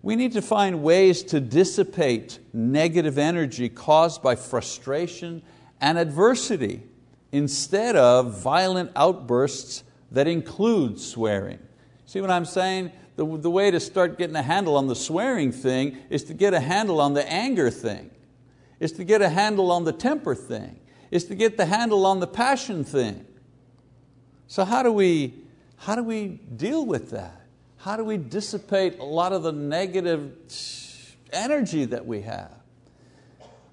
We 0.00 0.14
need 0.14 0.30
to 0.34 0.42
find 0.42 0.80
ways 0.80 1.24
to 1.24 1.40
dissipate 1.40 2.38
negative 2.52 3.18
energy 3.18 3.68
caused 3.68 4.22
by 4.22 4.36
frustration 4.36 5.42
and 5.80 5.98
adversity 5.98 6.84
instead 7.32 7.96
of 7.96 8.40
violent 8.40 8.92
outbursts 8.94 9.82
that 10.10 10.26
includes 10.26 11.06
swearing. 11.06 11.58
See 12.06 12.20
what 12.20 12.30
I'm 12.30 12.44
saying? 12.44 12.92
the, 13.18 13.26
the 13.36 13.50
way 13.50 13.68
to 13.72 13.80
start 13.80 14.16
getting 14.16 14.36
a 14.36 14.42
handle 14.42 14.76
on 14.76 14.86
the 14.86 14.94
swearing 14.94 15.50
thing 15.50 15.98
is 16.08 16.22
to 16.24 16.34
get 16.34 16.54
a 16.54 16.60
handle 16.60 17.00
on 17.00 17.14
the 17.14 17.30
anger 17.30 17.68
thing, 17.68 18.12
is 18.78 18.92
to 18.92 19.02
get 19.02 19.20
a 19.20 19.28
handle 19.28 19.72
on 19.72 19.82
the 19.82 19.92
temper 19.92 20.36
thing, 20.36 20.78
is 21.10 21.24
to 21.24 21.34
get 21.34 21.56
the 21.56 21.66
handle 21.66 22.06
on 22.06 22.20
the 22.20 22.28
passion 22.28 22.84
thing. 22.84 23.26
So 24.46 24.64
how 24.64 24.84
do 24.84 24.92
we, 24.92 25.34
how 25.78 25.96
do 25.96 26.04
we 26.04 26.28
deal 26.28 26.86
with 26.86 27.10
that? 27.10 27.44
How 27.78 27.96
do 27.96 28.04
we 28.04 28.18
dissipate 28.18 29.00
a 29.00 29.04
lot 29.04 29.32
of 29.32 29.42
the 29.42 29.52
negative 29.52 31.16
energy 31.32 31.86
that 31.86 32.06
we 32.06 32.20
have? 32.20 32.52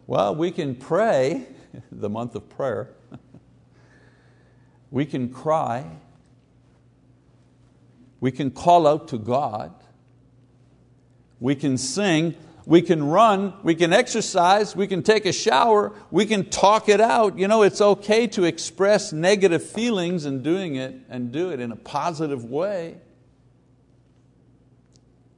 Well, 0.08 0.36
we 0.36 0.50
can 0.50 0.74
pray, 0.74 1.46
the 1.92 2.10
month 2.10 2.34
of 2.34 2.50
prayer. 2.50 2.90
we 4.90 5.06
can 5.06 5.30
cry, 5.30 5.86
we 8.20 8.32
can 8.32 8.52
call 8.52 8.88
out 8.88 9.08
to 9.10 9.18
God. 9.18 9.74
We 11.40 11.56
can 11.56 11.78
sing. 11.78 12.36
We 12.66 12.82
can 12.82 13.04
run. 13.04 13.54
We 13.64 13.76
can 13.76 13.94
exercise. 13.94 14.76
We 14.76 14.88
can 14.88 15.04
take 15.04 15.26
a 15.26 15.34
shower. 15.34 15.94
We 16.10 16.26
can 16.26 16.50
talk 16.50 16.90
it 16.90 17.00
out. 17.00 17.38
You 17.38 17.48
know, 17.48 17.62
it's 17.62 17.82
okay 17.82 18.26
to 18.28 18.44
express 18.44 19.14
negative 19.14 19.64
feelings 19.64 20.26
and 20.26 20.44
doing 20.44 20.76
it 20.76 20.96
and 21.10 21.32
do 21.32 21.52
it 21.52 21.60
in 21.60 21.72
a 21.72 21.76
positive 21.76 22.46
way. 22.46 22.98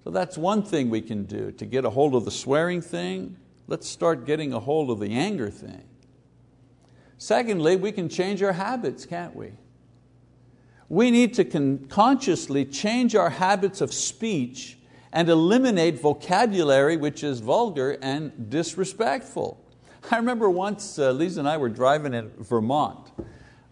So 0.04 0.12
that's 0.12 0.38
one 0.38 0.64
thing 0.64 0.90
we 0.90 1.02
can 1.02 1.26
do 1.26 1.52
to 1.52 1.66
get 1.66 1.84
a 1.84 1.90
hold 1.90 2.16
of 2.16 2.24
the 2.24 2.32
swearing 2.32 2.82
thing. 2.82 3.36
Let's 3.68 3.90
start 3.90 4.26
getting 4.26 4.54
a 4.54 4.60
hold 4.62 4.90
of 4.90 5.00
the 5.00 5.12
anger 5.12 5.50
thing. 5.50 5.84
Secondly, 7.18 7.76
we 7.76 7.92
can 7.92 8.08
change 8.08 8.42
our 8.42 8.54
habits, 8.54 9.06
can't 9.06 9.36
we? 9.36 9.52
We 10.90 11.12
need 11.12 11.34
to 11.34 11.80
consciously 11.90 12.64
change 12.64 13.14
our 13.14 13.30
habits 13.30 13.82
of 13.82 13.94
speech 13.94 14.78
and 15.12 15.28
eliminate 15.28 16.00
vocabulary 16.00 16.96
which 16.96 17.24
is 17.24 17.40
vulgar 17.40 17.98
and 18.02 18.50
disrespectful. 18.50 19.62
I 20.10 20.18
remember 20.18 20.50
once 20.50 20.98
uh, 20.98 21.12
Lisa 21.12 21.40
and 21.40 21.50
I 21.50 21.58
were 21.58 21.70
driving 21.70 22.14
in 22.14 22.30
Vermont. 22.38 23.12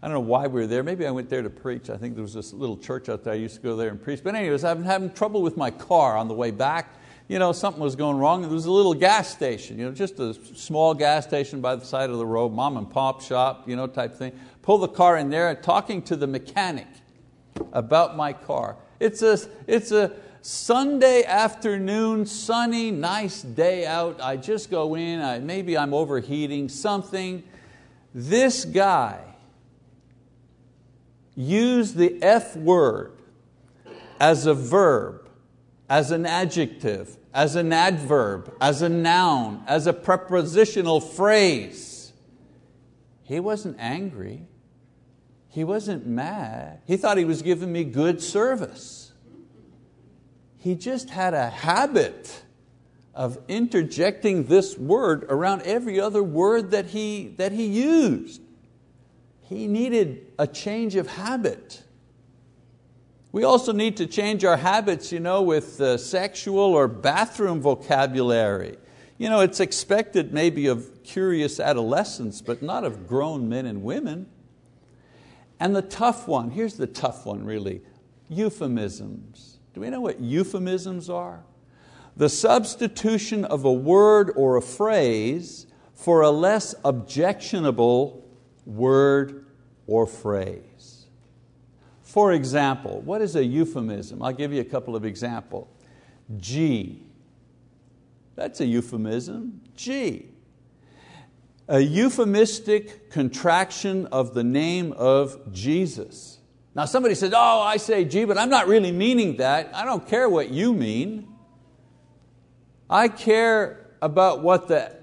I 0.02 0.08
don't 0.08 0.12
know 0.12 0.20
why 0.20 0.46
we 0.46 0.60
were 0.60 0.66
there. 0.66 0.82
Maybe 0.82 1.06
I 1.06 1.10
went 1.10 1.30
there 1.30 1.40
to 1.40 1.48
preach. 1.48 1.88
I 1.88 1.96
think 1.96 2.14
there 2.14 2.22
was 2.22 2.34
this 2.34 2.52
little 2.52 2.76
church 2.76 3.08
out 3.08 3.24
there. 3.24 3.32
I 3.32 3.36
used 3.36 3.56
to 3.56 3.62
go 3.62 3.76
there 3.76 3.88
and 3.88 4.02
preach. 4.02 4.22
But 4.22 4.34
anyways, 4.34 4.62
I've 4.62 4.76
been 4.76 4.86
having 4.86 5.10
trouble 5.10 5.40
with 5.40 5.56
my 5.56 5.70
car 5.70 6.18
on 6.18 6.28
the 6.28 6.34
way 6.34 6.50
back. 6.50 6.94
You 7.28 7.38
know, 7.38 7.52
something 7.52 7.82
was 7.82 7.96
going 7.96 8.18
wrong. 8.18 8.42
There 8.42 8.50
was 8.50 8.66
a 8.66 8.70
little 8.70 8.94
gas 8.94 9.32
station, 9.32 9.78
you 9.78 9.86
know, 9.86 9.92
just 9.92 10.20
a 10.20 10.34
small 10.34 10.94
gas 10.94 11.26
station 11.26 11.62
by 11.62 11.74
the 11.76 11.84
side 11.84 12.10
of 12.10 12.18
the 12.18 12.26
road, 12.26 12.52
mom 12.52 12.76
and 12.76 12.88
pop 12.88 13.22
shop, 13.22 13.68
you 13.68 13.74
know, 13.74 13.86
type 13.86 14.14
thing. 14.14 14.38
Pull 14.62 14.78
the 14.78 14.88
car 14.88 15.16
in 15.16 15.30
there, 15.30 15.52
talking 15.54 16.02
to 16.02 16.14
the 16.14 16.26
mechanic 16.26 16.86
about 17.72 18.16
my 18.16 18.32
car. 18.32 18.76
It's 19.00 19.22
a, 19.22 19.38
it's 19.66 19.92
a 19.92 20.12
Sunday 20.42 21.24
afternoon, 21.24 22.24
sunny, 22.26 22.90
nice 22.90 23.42
day 23.42 23.84
out. 23.84 24.20
I 24.20 24.36
just 24.36 24.70
go 24.70 24.94
in, 24.94 25.20
I, 25.20 25.40
maybe 25.40 25.76
I'm 25.76 25.92
overheating 25.92 26.68
something. 26.68 27.42
This 28.14 28.64
guy 28.64 29.20
used 31.34 31.96
the 31.96 32.22
F 32.22 32.56
word 32.56 33.12
as 34.18 34.46
a 34.46 34.54
verb, 34.54 35.28
as 35.88 36.10
an 36.10 36.24
adjective, 36.24 37.16
as 37.34 37.56
an 37.56 37.72
adverb, 37.72 38.54
as 38.60 38.82
a 38.82 38.88
noun, 38.88 39.62
as 39.66 39.86
a 39.86 39.92
prepositional 39.92 41.00
phrase. 41.00 42.12
He 43.24 43.40
wasn't 43.40 43.76
angry. 43.78 44.46
He 45.56 45.64
wasn't 45.64 46.06
mad. 46.06 46.82
He 46.86 46.98
thought 46.98 47.16
he 47.16 47.24
was 47.24 47.40
giving 47.40 47.72
me 47.72 47.82
good 47.82 48.20
service. 48.20 49.10
He 50.58 50.74
just 50.74 51.08
had 51.08 51.32
a 51.32 51.48
habit 51.48 52.42
of 53.14 53.38
interjecting 53.48 54.44
this 54.44 54.76
word 54.76 55.24
around 55.30 55.62
every 55.62 55.98
other 55.98 56.22
word 56.22 56.72
that 56.72 56.84
he, 56.84 57.28
that 57.38 57.52
he 57.52 57.64
used. 57.64 58.42
He 59.48 59.66
needed 59.66 60.26
a 60.38 60.46
change 60.46 60.94
of 60.94 61.06
habit. 61.06 61.82
We 63.32 63.42
also 63.42 63.72
need 63.72 63.96
to 63.96 64.06
change 64.06 64.44
our 64.44 64.58
habits 64.58 65.10
you 65.10 65.20
know, 65.20 65.40
with 65.40 65.80
uh, 65.80 65.96
sexual 65.96 66.58
or 66.58 66.86
bathroom 66.86 67.62
vocabulary. 67.62 68.76
You 69.16 69.30
know, 69.30 69.40
it's 69.40 69.60
expected 69.60 70.34
maybe 70.34 70.66
of 70.66 71.02
curious 71.02 71.58
adolescents, 71.58 72.42
but 72.42 72.60
not 72.60 72.84
of 72.84 73.08
grown 73.08 73.48
men 73.48 73.64
and 73.64 73.82
women. 73.82 74.26
And 75.58 75.74
the 75.74 75.82
tough 75.82 76.28
one, 76.28 76.50
here's 76.50 76.74
the 76.74 76.86
tough 76.86 77.26
one 77.26 77.44
really. 77.44 77.82
Euphemisms. 78.28 79.58
Do 79.74 79.80
we 79.80 79.90
know 79.90 80.00
what 80.00 80.20
euphemisms 80.20 81.08
are? 81.08 81.44
The 82.16 82.28
substitution 82.28 83.44
of 83.44 83.64
a 83.64 83.72
word 83.72 84.32
or 84.36 84.56
a 84.56 84.62
phrase 84.62 85.66
for 85.94 86.22
a 86.22 86.30
less 86.30 86.74
objectionable 86.84 88.26
word 88.64 89.46
or 89.86 90.06
phrase. 90.06 91.06
For 92.02 92.32
example, 92.32 93.00
what 93.02 93.20
is 93.20 93.36
a 93.36 93.44
euphemism? 93.44 94.22
I'll 94.22 94.32
give 94.32 94.52
you 94.52 94.60
a 94.60 94.64
couple 94.64 94.96
of 94.96 95.04
examples. 95.04 95.68
Gee. 96.38 97.02
That's 98.34 98.60
a 98.60 98.66
euphemism. 98.66 99.60
Gee. 99.76 100.30
A 101.68 101.80
euphemistic 101.80 103.10
contraction 103.10 104.06
of 104.06 104.34
the 104.34 104.44
name 104.44 104.92
of 104.92 105.52
Jesus. 105.52 106.38
Now 106.76 106.84
somebody 106.84 107.14
says, 107.14 107.32
oh, 107.34 107.60
I 107.60 107.78
say 107.78 108.04
gee, 108.04 108.24
but 108.24 108.38
I'm 108.38 108.50
not 108.50 108.68
really 108.68 108.92
meaning 108.92 109.38
that. 109.38 109.74
I 109.74 109.84
don't 109.84 110.06
care 110.06 110.28
what 110.28 110.50
you 110.50 110.72
mean. 110.72 111.26
I 112.88 113.08
care 113.08 113.90
about 114.00 114.42
what 114.42 114.68
the 114.68 114.94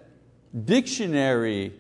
dictionary 0.64 1.74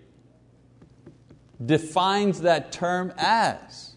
defines 1.63 2.41
that 2.41 2.71
term 2.71 3.13
as. 3.17 3.95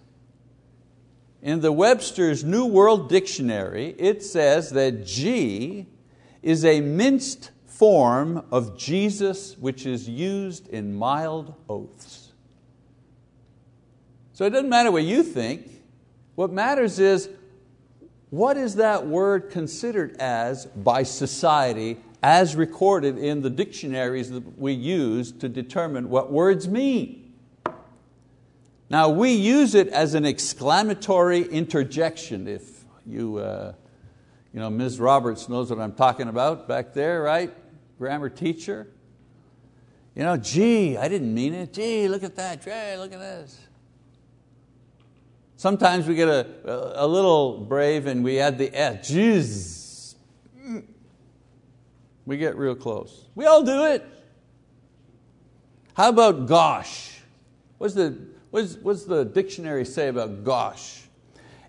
In 1.42 1.60
the 1.60 1.72
Webster's 1.72 2.44
New 2.44 2.66
World 2.66 3.08
Dictionary, 3.08 3.94
it 3.98 4.22
says 4.22 4.70
that 4.70 5.04
gee 5.04 5.86
is 6.42 6.64
a 6.64 6.80
minced 6.80 7.50
form 7.78 8.42
of 8.50 8.78
Jesus 8.78 9.56
which 9.58 9.84
is 9.84 10.08
used 10.08 10.68
in 10.68 10.94
mild 10.94 11.54
oaths. 11.68 12.32
So 14.32 14.44
it 14.46 14.50
doesn't 14.50 14.68
matter 14.68 14.90
what 14.90 15.02
you 15.02 15.22
think. 15.22 15.70
What 16.36 16.52
matters 16.52 16.98
is 16.98 17.28
what 18.30 18.56
is 18.56 18.76
that 18.76 19.06
word 19.06 19.50
considered 19.50 20.16
as 20.18 20.66
by 20.66 21.02
society 21.02 21.98
as 22.22 22.56
recorded 22.56 23.18
in 23.18 23.42
the 23.42 23.50
dictionaries 23.50 24.30
that 24.30 24.58
we 24.58 24.72
use 24.72 25.30
to 25.32 25.48
determine 25.48 26.08
what 26.08 26.32
words 26.32 26.66
mean. 26.66 27.34
Now 28.88 29.08
we 29.10 29.32
use 29.32 29.74
it 29.74 29.88
as 29.88 30.14
an 30.14 30.24
exclamatory 30.24 31.42
interjection. 31.42 32.48
If 32.48 32.84
you, 33.04 33.38
uh, 33.38 33.74
you 34.52 34.60
know, 34.60 34.70
Ms. 34.70 34.98
Roberts 34.98 35.48
knows 35.48 35.70
what 35.70 35.78
I'm 35.78 35.92
talking 35.92 36.28
about 36.28 36.68
back 36.68 36.94
there, 36.94 37.22
right? 37.22 37.52
Grammar 37.98 38.28
teacher. 38.28 38.88
You 40.14 40.22
know, 40.22 40.36
gee, 40.36 40.96
I 40.96 41.08
didn't 41.08 41.32
mean 41.32 41.54
it. 41.54 41.72
Gee, 41.72 42.08
look 42.08 42.22
at 42.22 42.36
that. 42.36 42.62
Gee, 42.62 42.96
look 42.96 43.12
at 43.12 43.18
this. 43.18 43.60
Sometimes 45.56 46.06
we 46.06 46.14
get 46.14 46.28
a, 46.28 47.02
a 47.02 47.06
little 47.06 47.58
brave 47.60 48.06
and 48.06 48.22
we 48.22 48.38
add 48.38 48.58
the 48.58 48.70
S. 48.74 49.10
Jeez. 49.10 50.14
We 52.26 52.36
get 52.36 52.56
real 52.56 52.74
close. 52.74 53.26
We 53.34 53.46
all 53.46 53.62
do 53.62 53.84
it. 53.84 54.04
How 55.94 56.10
about 56.10 56.46
gosh? 56.46 57.20
What's 57.78 57.94
the, 57.94 58.18
what's, 58.50 58.74
what's 58.76 59.04
the 59.04 59.24
dictionary 59.24 59.84
say 59.84 60.08
about 60.08 60.44
gosh? 60.44 61.04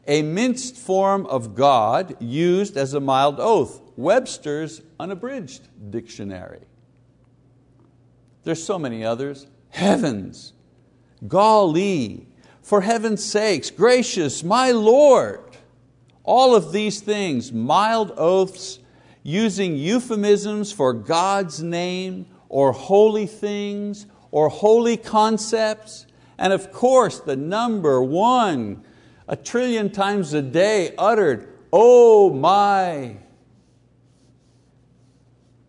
A 0.08 0.22
minced 0.22 0.76
form 0.76 1.26
of 1.28 1.54
God 1.56 2.16
used 2.20 2.76
as 2.76 2.94
a 2.94 3.00
mild 3.00 3.40
oath. 3.40 3.82
Webster's 3.98 4.82
unabridged 5.00 5.68
dictionary. 5.90 6.62
There's 8.44 8.64
so 8.64 8.80
many 8.80 9.04
others. 9.04 9.48
Heavens, 9.70 10.54
golly, 11.28 12.28
for 12.62 12.82
heaven's 12.82 13.24
sakes, 13.24 13.70
gracious, 13.70 14.44
my 14.44 14.72
Lord. 14.72 15.42
All 16.24 16.56
of 16.56 16.72
these 16.72 17.02
things, 17.02 17.52
mild 17.52 18.14
oaths, 18.18 18.80
using 19.24 19.76
euphemisms 19.76 20.72
for 20.72 20.94
God's 20.94 21.62
name 21.62 22.28
or 22.50 22.72
holy 22.72 23.26
things 23.26 24.06
or 24.32 24.48
holy 24.50 24.96
concepts. 24.96 26.06
And 26.38 26.54
of 26.54 26.72
course, 26.72 27.20
the 27.20 27.36
number 27.36 28.02
one, 28.02 28.84
a 29.28 29.36
trillion 29.36 29.90
times 29.90 30.34
a 30.34 30.42
day 30.42 30.94
uttered, 30.98 31.52
oh 31.74 32.30
my. 32.30 33.18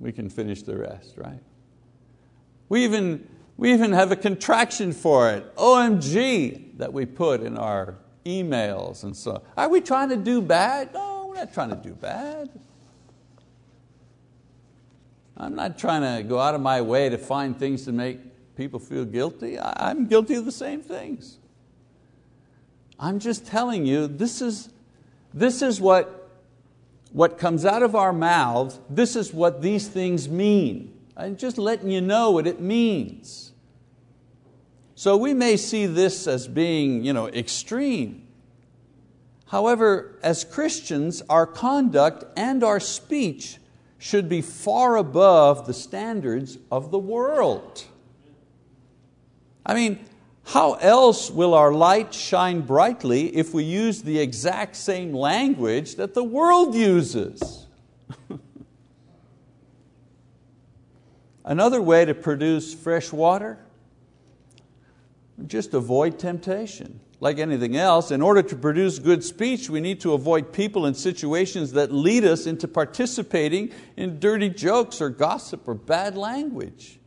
We 0.00 0.12
can 0.12 0.28
finish 0.28 0.62
the 0.62 0.76
rest, 0.76 1.14
right? 1.16 1.40
We 2.68 2.84
even, 2.84 3.28
we 3.56 3.72
even 3.72 3.92
have 3.92 4.12
a 4.12 4.16
contraction 4.16 4.92
for 4.92 5.30
it, 5.30 5.56
OMG, 5.56 6.78
that 6.78 6.92
we 6.92 7.06
put 7.06 7.42
in 7.42 7.58
our 7.58 7.96
emails 8.24 9.02
and 9.04 9.16
so. 9.16 9.42
Are 9.56 9.68
we 9.68 9.80
trying 9.80 10.10
to 10.10 10.16
do 10.16 10.40
bad? 10.40 10.92
No, 10.94 11.26
we're 11.28 11.34
not 11.34 11.52
trying 11.52 11.70
to 11.70 11.76
do 11.76 11.94
bad. 11.94 12.50
I'm 15.36 15.54
not 15.54 15.78
trying 15.78 16.02
to 16.02 16.28
go 16.28 16.40
out 16.40 16.54
of 16.54 16.60
my 16.60 16.80
way 16.80 17.08
to 17.08 17.16
find 17.16 17.56
things 17.56 17.84
to 17.84 17.92
make 17.92 18.18
people 18.56 18.80
feel 18.80 19.04
guilty. 19.04 19.58
I'm 19.58 20.06
guilty 20.06 20.34
of 20.34 20.44
the 20.44 20.52
same 20.52 20.82
things. 20.82 21.38
I'm 22.98 23.20
just 23.20 23.46
telling 23.46 23.86
you, 23.86 24.08
this 24.08 24.42
is, 24.42 24.70
this 25.32 25.62
is 25.62 25.80
what, 25.80 26.17
what 27.12 27.38
comes 27.38 27.64
out 27.64 27.82
of 27.82 27.94
our 27.94 28.12
mouths, 28.12 28.78
this 28.90 29.16
is 29.16 29.32
what 29.32 29.62
these 29.62 29.88
things 29.88 30.28
mean. 30.28 30.94
I'm 31.16 31.36
just 31.36 31.58
letting 31.58 31.90
you 31.90 32.00
know 32.00 32.30
what 32.30 32.46
it 32.46 32.60
means. 32.60 33.52
So 34.94 35.16
we 35.16 35.32
may 35.34 35.56
see 35.56 35.86
this 35.86 36.26
as 36.26 36.48
being 36.48 37.04
you 37.04 37.12
know, 37.12 37.28
extreme. 37.28 38.26
However, 39.46 40.18
as 40.22 40.44
Christians, 40.44 41.22
our 41.28 41.46
conduct 41.46 42.24
and 42.36 42.62
our 42.62 42.80
speech 42.80 43.58
should 43.98 44.28
be 44.28 44.42
far 44.42 44.96
above 44.96 45.66
the 45.66 45.74
standards 45.74 46.58
of 46.70 46.90
the 46.90 46.98
world. 46.98 47.84
I 49.64 49.74
mean, 49.74 50.04
how 50.48 50.74
else 50.74 51.30
will 51.30 51.54
our 51.54 51.72
light 51.72 52.12
shine 52.12 52.60
brightly 52.62 53.36
if 53.36 53.54
we 53.54 53.64
use 53.64 54.02
the 54.02 54.18
exact 54.18 54.76
same 54.76 55.12
language 55.12 55.96
that 55.96 56.14
the 56.14 56.24
world 56.24 56.74
uses? 56.74 57.66
Another 61.44 61.80
way 61.80 62.04
to 62.04 62.14
produce 62.14 62.74
fresh 62.74 63.12
water, 63.12 63.58
just 65.46 65.74
avoid 65.74 66.18
temptation 66.18 67.00
like 67.20 67.38
anything 67.38 67.76
else, 67.76 68.10
in 68.10 68.22
order 68.22 68.42
to 68.42 68.56
produce 68.56 68.98
good 68.98 69.24
speech, 69.24 69.68
we 69.68 69.80
need 69.80 70.00
to 70.00 70.12
avoid 70.12 70.52
people 70.52 70.86
and 70.86 70.96
situations 70.96 71.72
that 71.72 71.92
lead 71.92 72.24
us 72.24 72.46
into 72.46 72.68
participating 72.68 73.72
in 73.96 74.20
dirty 74.20 74.48
jokes 74.48 75.00
or 75.00 75.10
gossip 75.10 75.66
or 75.66 75.74
bad 75.74 76.16
language. 76.16 76.97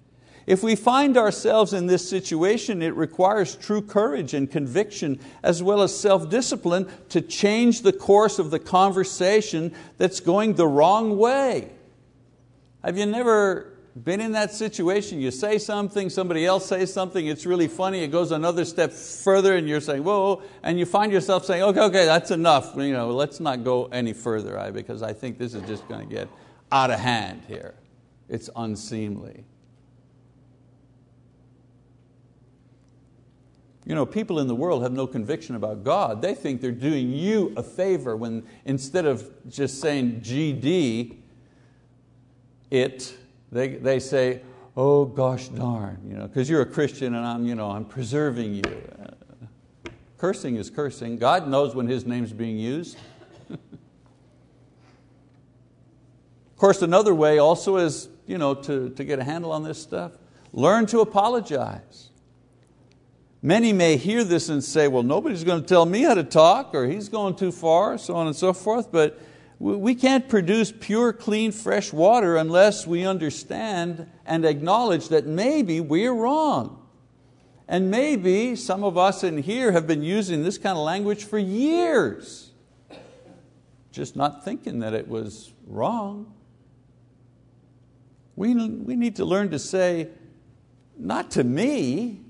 If 0.48 0.64
we 0.64 0.76
find 0.76 1.18
ourselves 1.18 1.74
in 1.74 1.88
this 1.88 2.08
situation, 2.08 2.82
it 2.82 2.96
requires 2.96 3.56
true 3.56 3.82
courage 3.82 4.34
and 4.34 4.50
conviction, 4.50 5.20
as 5.44 5.62
well 5.62 5.82
as 5.82 5.98
self 5.98 6.30
discipline, 6.30 6.88
to 7.10 7.22
change 7.22 7.82
the 7.82 7.94
course 7.94 8.40
of 8.40 8.52
the 8.52 8.60
conversation 8.60 9.74
that's 9.98 10.20
going 10.20 10.56
the 10.56 10.68
wrong 10.68 11.18
way. 11.18 11.72
Have 12.84 12.98
you 12.98 13.06
never 13.06 13.72
been 13.96 14.22
in 14.22 14.32
that 14.32 14.54
situation, 14.54 15.20
you 15.20 15.32
say 15.32 15.58
something, 15.58 16.10
somebody 16.10 16.46
else 16.46 16.68
says 16.68 16.94
something, 16.94 17.28
it's 17.28 17.46
really 17.46 17.68
funny, 17.68 18.00
it 18.00 18.08
goes 18.08 18.32
another 18.32 18.64
step 18.64 18.92
further 18.92 19.56
and 19.56 19.68
you're 19.68 19.82
saying, 19.82 20.04
whoa, 20.04 20.42
and 20.64 20.80
you 20.80 20.86
find 20.86 21.12
yourself 21.12 21.46
saying, 21.46 21.62
okay, 21.62 21.82
okay, 21.82 22.06
that's 22.06 22.32
enough, 22.32 22.74
you 22.78 22.94
know, 22.94 23.10
let's 23.12 23.40
not 23.40 23.64
go 23.64 23.86
any 23.88 24.14
further, 24.14 24.72
because 24.74 25.04
I 25.04 25.12
think 25.14 25.38
this 25.38 25.54
is 25.54 25.62
just 25.64 25.88
going 25.90 26.08
to 26.08 26.16
get 26.16 26.30
out 26.72 26.90
of 26.90 27.00
hand 27.00 27.44
here. 27.48 27.74
It's 28.30 28.50
unseemly. 28.56 29.44
You 33.92 33.96
know, 33.96 34.06
people 34.06 34.40
in 34.40 34.48
the 34.48 34.56
world 34.56 34.84
have 34.84 34.94
no 34.94 35.06
conviction 35.06 35.58
about 35.58 35.84
God. 35.84 36.22
They 36.22 36.34
think 36.34 36.62
they're 36.62 36.72
doing 36.72 37.12
you 37.12 37.54
a 37.58 37.62
favor 37.62 38.16
when 38.16 38.48
instead 38.64 39.06
of 39.06 39.30
just 39.50 39.82
saying 39.82 40.22
GD, 40.22 41.18
it, 42.70 43.14
they, 43.52 43.76
they 43.76 44.00
say, 44.00 44.44
oh 44.78 45.04
gosh 45.04 45.50
darn, 45.50 46.00
you 46.08 46.16
know, 46.16 46.26
because 46.26 46.50
you're 46.50 46.62
a 46.62 46.66
Christian 46.66 47.16
and 47.16 47.26
I'm, 47.26 47.46
you 47.46 47.54
know, 47.54 47.70
I'm 47.70 47.84
preserving 47.84 48.54
you. 48.54 48.64
Uh, 48.64 49.90
cursing 50.18 50.56
is 50.56 50.70
cursing. 50.70 51.18
God 51.18 51.50
knows 51.50 51.76
when 51.76 51.90
His 51.90 52.06
name's 52.06 52.32
being 52.32 52.58
used. 52.58 52.98
of 53.50 53.60
course, 56.56 56.82
another 56.82 57.14
way 57.14 57.40
also 57.40 57.76
is 57.76 58.08
you 58.26 58.38
know, 58.38 58.54
to, 58.54 58.92
to 58.92 59.04
get 59.04 59.20
a 59.20 59.24
handle 59.26 59.52
on 59.52 59.64
this 59.64 59.82
stuff, 59.82 60.14
learn 60.54 60.86
to 60.86 61.02
apologize. 61.02 62.11
Many 63.44 63.74
may 63.74 63.98
hear 63.98 64.24
this 64.24 64.50
and 64.50 64.64
say, 64.64 64.88
well, 64.88 65.02
nobody's 65.02 65.44
going 65.44 65.62
to 65.62 65.68
tell 65.68 65.86
me 65.86 66.04
how 66.04 66.14
to 66.14 66.24
talk, 66.24 66.76
or 66.76 66.86
he's 66.86 67.10
going 67.10 67.36
too 67.36 67.52
far, 67.52 67.98
so 67.98 68.16
on 68.16 68.28
and 68.28 68.36
so 68.36 68.54
forth, 68.54 68.92
but 68.92 69.20
we 69.60 69.94
can't 69.94 70.28
produce 70.28 70.72
pure, 70.72 71.14
clean, 71.14 71.52
fresh 71.52 71.94
water 71.94 72.36
unless 72.36 72.88
we 72.88 73.06
understand 73.06 74.10
and 74.26 74.44
acknowledge 74.44 75.10
that 75.10 75.28
maybe 75.28 75.80
we're 75.80 76.14
wrong. 76.14 76.80
And 77.68 77.90
maybe 77.90 78.56
some 78.56 78.84
of 78.84 78.98
us 78.98 79.24
in 79.24 79.38
here 79.38 79.72
have 79.72 79.88
been 79.88 80.02
using 80.02 80.44
this 80.44 80.58
kind 80.58 80.78
of 80.78 80.84
language 80.84 81.24
for 81.24 81.38
years. 81.38 82.52
just 83.92 84.16
not 84.16 84.44
thinking 84.44 84.80
that 84.80 84.94
it 84.94 85.08
was 85.08 85.52
wrong. 85.68 86.34
We, 88.36 88.54
we 88.56 88.96
need 88.96 89.18
to 89.18 89.26
learn 89.26 89.52
to 89.52 89.60
say, 89.60 90.10
not 90.98 91.32
to 91.32 91.44
me, 91.44 92.22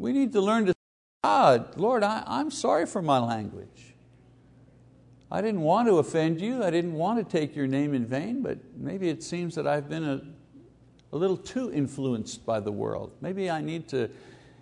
we 0.00 0.12
need 0.12 0.32
to 0.32 0.40
learn 0.40 0.64
to 0.64 0.72
say, 0.72 0.76
God, 1.22 1.76
Lord, 1.76 2.02
I, 2.02 2.22
I'm 2.26 2.50
sorry 2.50 2.86
for 2.86 3.02
my 3.02 3.18
language. 3.18 3.94
I 5.30 5.42
didn't 5.42 5.60
want 5.60 5.88
to 5.88 5.98
offend 5.98 6.40
you, 6.40 6.64
I 6.64 6.70
didn't 6.70 6.94
want 6.94 7.18
to 7.18 7.38
take 7.38 7.54
your 7.54 7.66
name 7.66 7.92
in 7.92 8.06
vain, 8.06 8.42
but 8.42 8.58
maybe 8.74 9.10
it 9.10 9.22
seems 9.22 9.54
that 9.56 9.66
I've 9.66 9.90
been 9.90 10.02
a, 10.02 10.22
a 11.12 11.16
little 11.16 11.36
too 11.36 11.70
influenced 11.70 12.46
by 12.46 12.60
the 12.60 12.72
world. 12.72 13.12
Maybe 13.20 13.50
I 13.50 13.60
need 13.60 13.88
to, 13.88 14.10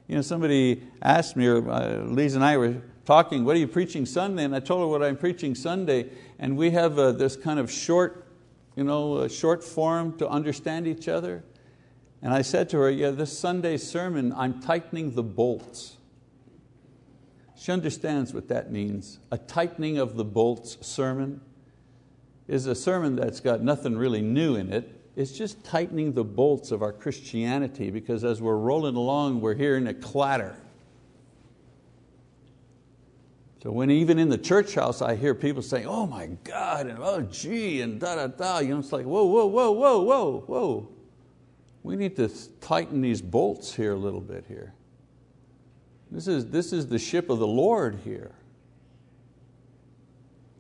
you 0.09 0.17
know, 0.17 0.23
somebody 0.23 0.83
asked 1.01 1.37
me, 1.37 1.47
or 1.47 1.71
uh, 1.71 2.03
Lisa 2.03 2.37
and 2.37 2.45
I 2.45 2.57
were 2.57 2.83
talking, 3.07 3.45
what 3.45 3.55
are 3.55 3.61
you 3.61 3.69
preaching 3.69 4.05
Sunday? 4.07 4.43
And 4.43 4.57
I 4.57 4.61
told 4.61 4.81
her 4.81 4.89
what 4.89 5.05
I'm 5.05 5.17
preaching 5.17 5.55
Sunday, 5.55 6.11
and 6.41 6.57
we 6.57 6.71
have 6.73 6.99
uh, 6.99 7.13
this 7.13 7.37
kind 7.37 7.61
of 7.61 7.71
short, 7.71 8.27
you 8.75 8.83
know, 8.83 9.29
short 9.29 9.63
form 9.63 10.19
to 10.19 10.29
understand 10.29 10.89
each 10.89 11.07
other. 11.07 11.45
And 12.21 12.35
I 12.35 12.43
said 12.43 12.69
to 12.71 12.79
her, 12.79 12.91
yeah, 12.91 13.11
this 13.11 13.37
Sunday 13.39 13.77
sermon, 13.77 14.33
I'm 14.37 14.61
tightening 14.61 15.15
the 15.15 15.23
bolts. 15.23 15.97
She 17.57 17.73
understands 17.73 18.33
what 18.35 18.49
that 18.49 18.73
means. 18.73 19.19
A 19.31 19.39
tightening 19.39 19.99
of 19.99 20.17
the 20.17 20.25
bolts 20.25 20.79
sermon 20.81 21.41
is 22.47 22.67
a 22.67 22.75
sermon 22.75 23.17
that's 23.17 23.41
got 23.41 23.63
nothing 23.63 23.97
really 23.97 24.23
new 24.23 24.57
in 24.57 24.73
it. 24.73 24.95
It's 25.17 25.33
just 25.33 25.65
tightening 25.65 26.13
the 26.13 26.25
bolts 26.25 26.71
of 26.71 26.83
our 26.83 26.93
Christianity 26.93 27.91
because 27.91 28.25
as 28.25 28.41
we're 28.41 28.57
rolling 28.57 28.95
along, 28.95 29.41
we're 29.41 29.55
hearing 29.55 29.89
a 29.89 29.95
clatter. 29.95 30.57
So 33.63 33.73
when 33.73 33.91
even 33.91 34.21
in 34.21 34.29
the 34.29 34.39
church 34.39 34.77
house 34.77 35.03
I 35.03 35.17
hear 35.17 35.35
people 35.35 35.63
saying, 35.63 35.87
oh 35.87 36.07
my 36.07 36.27
God, 36.45 36.87
and 36.87 37.01
oh 37.01 37.23
gee, 37.23 37.81
and 37.81 38.01
da 38.01 38.15
da 38.15 38.29
da, 38.29 38.59
you 38.61 38.69
know, 38.69 38.79
it's 38.79 38.93
like, 38.93 39.05
whoa, 39.05 39.25
whoa, 39.25 39.47
whoa, 39.47 39.73
whoa, 39.73 40.03
whoa, 40.03 40.45
whoa. 40.47 40.89
We 41.83 41.97
need 41.97 42.17
to 42.17 42.29
tighten 42.61 43.01
these 43.01 43.23
bolts 43.23 43.75
here 43.75 43.93
a 43.93 43.99
little 43.99 44.21
bit 44.21 44.45
here. 44.49 44.75
This 46.11 46.27
is, 46.27 46.47
this 46.47 46.73
is 46.73 46.87
the 46.89 46.99
ship 46.99 47.31
of 47.31 47.39
the 47.39 47.47
Lord 47.47 48.01
here. 48.05 48.33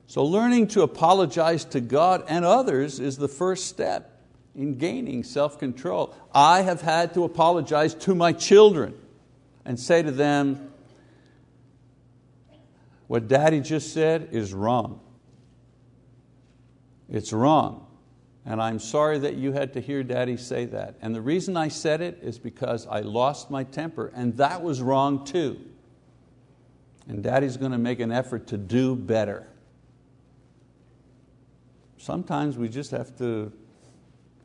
So 0.07 0.25
learning 0.25 0.69
to 0.69 0.83
apologize 0.83 1.65
to 1.67 1.81
God 1.81 2.25
and 2.29 2.45
others 2.45 3.01
is 3.01 3.19
the 3.19 3.29
first 3.29 3.67
step 3.67 4.23
in 4.55 4.79
gaining 4.79 5.23
self-control. 5.23 6.15
I 6.33 6.63
have 6.63 6.81
had 6.81 7.15
to 7.15 7.25
apologize 7.25 7.95
to 7.95 8.15
my 8.15 8.33
children 8.33 8.95
and 9.65 9.79
say 9.79 10.03
to 10.03 10.11
them, 10.11 10.73
what 13.07 13.29
daddy 13.29 13.61
just 13.61 13.93
said 13.93 14.29
is 14.33 14.53
wrong. 14.53 15.01
It's 17.09 17.33
wrong. 17.33 17.88
And 18.45 18.63
I'm 18.63 18.79
sorry 18.79 19.19
that 19.19 19.35
you 19.35 19.53
had 19.53 19.73
to 19.75 19.81
hear 19.81 20.03
daddy 20.03 20.37
say 20.37 20.65
that. 20.67 20.97
And 21.03 21.15
the 21.15 21.21
reason 21.21 21.57
I 21.57 21.69
said 21.69 22.01
it 22.01 22.19
is 22.23 22.39
because 22.39 22.87
I 22.87 23.01
lost 23.01 23.51
my 23.51 23.65
temper, 23.65 24.11
and 24.15 24.37
that 24.39 24.63
was 24.63 24.81
wrong 24.81 25.25
too. 25.25 25.61
And 27.09 27.23
daddy's 27.23 27.57
going 27.57 27.73
to 27.73 27.79
make 27.79 28.01
an 28.01 28.13
effort 28.13 28.47
to 28.49 28.57
do 28.57 28.95
better. 28.95 29.47
Sometimes 31.97 32.57
we 32.57 32.69
just 32.69 32.91
have 32.91 33.17
to, 33.19 33.53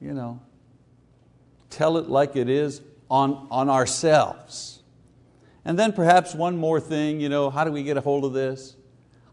you 0.02 0.14
know, 0.14 0.42
tell 1.70 1.98
it 1.98 2.10
like 2.10 2.36
it 2.36 2.50
is 2.50 2.82
on, 3.10 3.48
on 3.52 3.70
ourselves. 3.70 4.82
And 5.66 5.78
then 5.80 5.94
perhaps 5.94 6.34
one 6.34 6.58
more 6.58 6.80
thing, 6.80 7.22
you 7.22 7.30
know, 7.30 7.50
how 7.50 7.64
do 7.64 7.72
we 7.72 7.84
get 7.84 7.96
a 7.96 8.02
hold 8.02 8.26
of 8.26 8.34
this? 8.34 8.76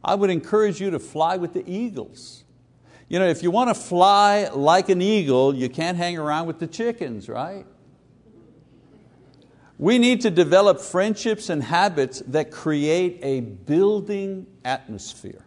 I 0.02 0.14
would 0.14 0.30
encourage 0.30 0.80
you 0.80 0.90
to 0.90 0.98
fly 0.98 1.36
with 1.36 1.54
the 1.54 1.68
eagles. 1.70 2.44
You 3.10 3.18
know, 3.18 3.26
if 3.26 3.42
you 3.42 3.50
want 3.50 3.68
to 3.70 3.74
fly 3.74 4.48
like 4.54 4.88
an 4.88 5.02
eagle, 5.02 5.52
you 5.52 5.68
can't 5.68 5.96
hang 5.96 6.16
around 6.16 6.46
with 6.46 6.60
the 6.60 6.68
chickens, 6.68 7.28
right? 7.28 7.66
We 9.78 9.98
need 9.98 10.20
to 10.20 10.30
develop 10.30 10.80
friendships 10.80 11.48
and 11.48 11.60
habits 11.60 12.22
that 12.28 12.52
create 12.52 13.18
a 13.22 13.40
building 13.40 14.46
atmosphere. 14.64 15.44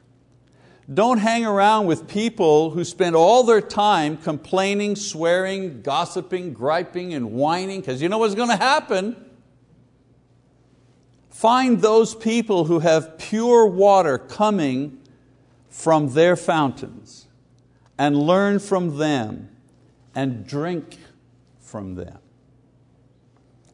Don't 0.93 1.19
hang 1.19 1.45
around 1.45 1.85
with 1.85 2.05
people 2.05 2.71
who 2.71 2.83
spend 2.83 3.15
all 3.15 3.43
their 3.43 3.61
time 3.61 4.17
complaining, 4.17 4.97
swearing, 4.97 5.83
gossiping, 5.83 6.51
griping, 6.51 7.13
and 7.13 7.31
whining, 7.31 7.79
because 7.79 8.01
you 8.01 8.09
know 8.09 8.17
what's 8.17 8.35
going 8.35 8.49
to 8.49 8.57
happen. 8.57 9.15
Find 11.29 11.81
those 11.81 12.13
people 12.13 12.65
who 12.65 12.79
have 12.79 13.17
pure 13.17 13.65
water 13.65 14.17
coming 14.17 14.99
from 15.69 16.13
their 16.13 16.35
fountains 16.35 17.27
and 17.97 18.17
learn 18.17 18.59
from 18.59 18.97
them 18.97 19.49
and 20.15 20.45
drink 20.45 20.97
from 21.59 21.95
them. 21.95 22.19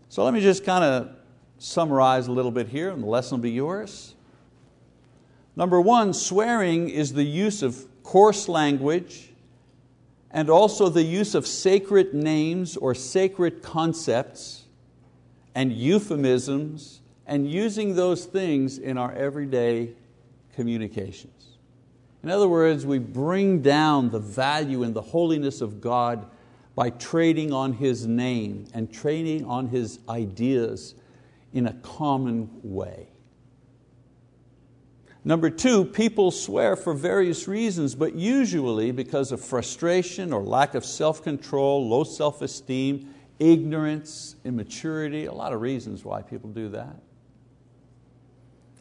So 0.10 0.24
let 0.24 0.34
me 0.34 0.42
just 0.42 0.64
kind 0.64 0.84
of 0.84 1.10
summarize 1.58 2.28
a 2.28 2.32
little 2.32 2.52
bit 2.52 2.68
here, 2.68 2.90
and 2.90 3.04
the 3.04 3.08
lesson 3.08 3.38
will 3.38 3.44
be 3.44 3.52
yours. 3.52 4.16
Number 5.56 5.80
one, 5.82 6.14
swearing 6.14 6.90
is 6.90 7.14
the 7.14 7.24
use 7.24 7.62
of 7.62 7.86
coarse 8.04 8.48
language 8.48 9.30
and 10.32 10.50
also 10.50 10.90
the 10.90 11.04
use 11.04 11.36
of 11.36 11.46
sacred 11.46 12.14
names 12.14 12.78
or 12.78 12.96
sacred 12.96 13.62
concepts 13.62 14.64
and 15.56 15.74
euphemisms 15.74 17.02
and 17.26 17.50
using 17.50 17.96
those 17.96 18.26
things 18.26 18.78
in 18.78 18.98
our 18.98 19.12
everyday 19.14 19.92
communications. 20.56 21.39
In 22.24 22.30
other 22.30 22.48
words, 22.48 22.86
we 22.86 23.00
bring 23.00 23.62
down 23.62 24.10
the 24.10 24.20
value 24.20 24.84
and 24.84 24.94
the 24.94 25.02
holiness 25.02 25.62
of 25.62 25.80
God 25.80 26.26
by 26.76 26.90
trading 26.90 27.54
on 27.54 27.74
His 27.74 28.06
name 28.06 28.66
and 28.74 28.92
trading 28.92 29.46
on 29.46 29.68
His 29.68 30.00
ideas 30.10 30.96
in 31.54 31.68
a 31.68 31.74
common 31.74 32.50
way. 32.62 33.08
Number 35.24 35.50
two, 35.50 35.86
people 35.86 36.32
swear 36.32 36.76
for 36.76 36.94
various 36.94 37.48
reasons, 37.48 37.96
but 37.96 38.16
usually 38.16 38.92
because 38.92 39.32
of 39.32 39.42
frustration 39.42 40.32
or 40.32 40.44
lack 40.44 40.76
of 40.76 40.86
self-control, 40.86 41.88
low 41.88 42.04
self-esteem, 42.04 43.14
ignorance, 43.38 44.36
immaturity, 44.46 45.26
a 45.26 45.34
lot 45.34 45.54
of 45.54 45.62
reasons 45.62 46.06
why 46.06 46.22
people 46.22 46.50
do 46.50 46.70
that. 46.70 46.96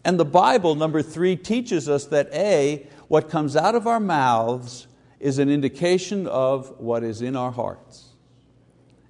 And 0.08 0.18
the 0.18 0.24
Bible, 0.24 0.74
number 0.74 1.02
three, 1.02 1.36
teaches 1.36 1.86
us 1.86 2.06
that 2.06 2.32
A, 2.32 2.86
what 3.08 3.28
comes 3.28 3.54
out 3.56 3.74
of 3.74 3.86
our 3.86 4.00
mouths 4.00 4.86
is 5.20 5.38
an 5.38 5.50
indication 5.50 6.26
of 6.26 6.80
what 6.80 7.04
is 7.04 7.20
in 7.20 7.36
our 7.36 7.52
hearts. 7.52 8.14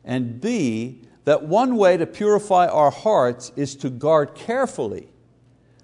And 0.04 0.40
B, 0.40 1.04
that 1.24 1.44
one 1.44 1.76
way 1.76 1.98
to 1.98 2.04
purify 2.04 2.66
our 2.66 2.90
hearts 2.90 3.52
is 3.54 3.76
to 3.76 3.90
guard 3.90 4.34
carefully 4.34 5.06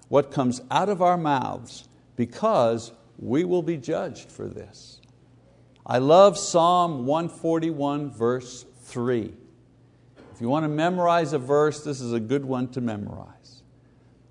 what 0.09 0.31
comes 0.31 0.59
out 0.69 0.89
of 0.89 1.01
our 1.01 1.15
mouths 1.15 1.87
because 2.17 2.91
we 3.17 3.45
will 3.45 3.63
be 3.63 3.77
judged 3.77 4.29
for 4.29 4.49
this. 4.49 4.99
I 5.85 5.99
love 5.99 6.37
Psalm 6.37 7.05
141, 7.05 8.11
verse 8.11 8.65
3. 8.81 9.33
If 10.33 10.41
you 10.41 10.49
want 10.49 10.65
to 10.65 10.69
memorize 10.69 11.31
a 11.31 11.39
verse, 11.39 11.85
this 11.85 12.01
is 12.01 12.11
a 12.11 12.19
good 12.19 12.43
one 12.43 12.67
to 12.71 12.81
memorize. 12.81 13.34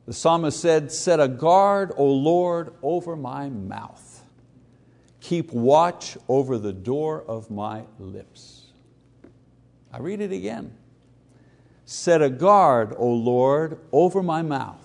The 0.06 0.12
psalmist 0.12 0.60
said, 0.60 0.92
Set 0.92 1.20
a 1.20 1.28
guard, 1.28 1.92
O 1.96 2.06
Lord, 2.06 2.74
over 2.82 3.16
my 3.16 3.48
mouth. 3.48 4.24
Keep 5.20 5.52
watch 5.52 6.18
over 6.28 6.58
the 6.58 6.72
door 6.72 7.24
of 7.26 7.50
my 7.50 7.84
lips. 7.98 8.66
I 9.92 9.98
read 9.98 10.20
it 10.20 10.32
again. 10.32 10.76
Set 11.86 12.20
a 12.20 12.28
guard, 12.28 12.94
O 12.98 13.08
Lord, 13.08 13.78
over 13.92 14.22
my 14.22 14.42
mouth. 14.42 14.80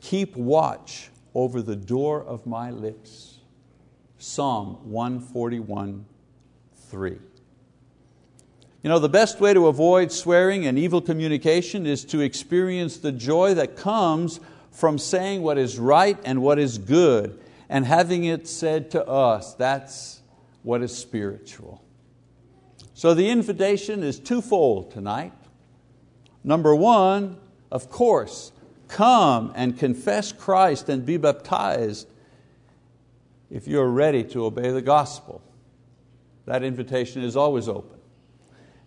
Keep 0.00 0.36
watch 0.36 1.10
over 1.34 1.62
the 1.62 1.76
door 1.76 2.22
of 2.22 2.46
my 2.46 2.70
lips. 2.70 3.38
Psalm 4.18 4.78
141, 4.84 6.04
3. 6.74 7.18
You 8.82 8.88
know, 8.90 9.00
the 9.00 9.08
best 9.08 9.40
way 9.40 9.54
to 9.54 9.66
avoid 9.66 10.12
swearing 10.12 10.66
and 10.66 10.78
evil 10.78 11.00
communication 11.00 11.84
is 11.84 12.04
to 12.06 12.20
experience 12.20 12.98
the 12.98 13.10
joy 13.10 13.54
that 13.54 13.76
comes 13.76 14.38
from 14.70 14.98
saying 14.98 15.42
what 15.42 15.58
is 15.58 15.78
right 15.78 16.18
and 16.24 16.40
what 16.40 16.60
is 16.60 16.78
good 16.78 17.40
and 17.68 17.84
having 17.84 18.24
it 18.24 18.46
said 18.46 18.92
to 18.92 19.04
us. 19.06 19.54
That's 19.54 20.20
what 20.62 20.82
is 20.82 20.96
spiritual. 20.96 21.82
So 22.94 23.14
the 23.14 23.30
invitation 23.30 24.02
is 24.02 24.20
twofold 24.20 24.92
tonight. 24.92 25.32
Number 26.44 26.74
one, 26.74 27.38
of 27.72 27.90
course, 27.90 28.52
come 28.86 29.52
and 29.56 29.76
confess 29.76 30.32
Christ 30.32 30.88
and 30.88 31.04
be 31.04 31.16
baptized 31.16 32.08
if 33.50 33.66
you're 33.66 33.88
ready 33.88 34.22
to 34.24 34.44
obey 34.44 34.70
the 34.70 34.82
gospel. 34.82 35.42
That 36.46 36.62
invitation 36.62 37.22
is 37.22 37.36
always 37.36 37.68
open. 37.68 37.97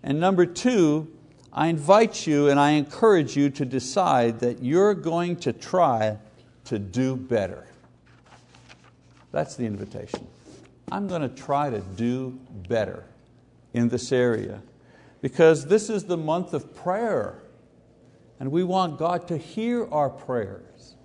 And 0.04 0.20
number 0.20 0.46
two, 0.46 1.12
I 1.54 1.68
invite 1.68 2.26
you 2.26 2.50
and 2.50 2.60
I 2.60 2.72
encourage 2.72 3.36
you 3.36 3.50
to 3.52 3.66
decide 3.66 4.40
that 4.40 4.64
you're 4.64 4.94
going 4.94 5.36
to 5.38 5.54
try 5.54 6.18
to 6.66 6.80
do 6.80 7.16
better. 7.16 7.68
That's 9.32 9.56
the 9.56 9.66
invitation. 9.66 10.28
I'm 10.92 11.08
going 11.08 11.22
to 11.22 11.30
try 11.30 11.70
to 11.70 11.80
do 11.80 12.40
better 12.68 13.06
in 13.74 13.90
this 13.90 14.12
area 14.12 14.62
because 15.22 15.66
this 15.66 15.90
is 15.90 16.06
the 16.06 16.18
month 16.18 16.54
of 16.54 16.76
prayer 16.76 17.44
and 18.40 18.52
we 18.52 18.64
want 18.64 18.98
God 18.98 19.28
to 19.28 19.38
hear 19.38 19.88
our 19.90 20.10
prayers. 20.10 20.96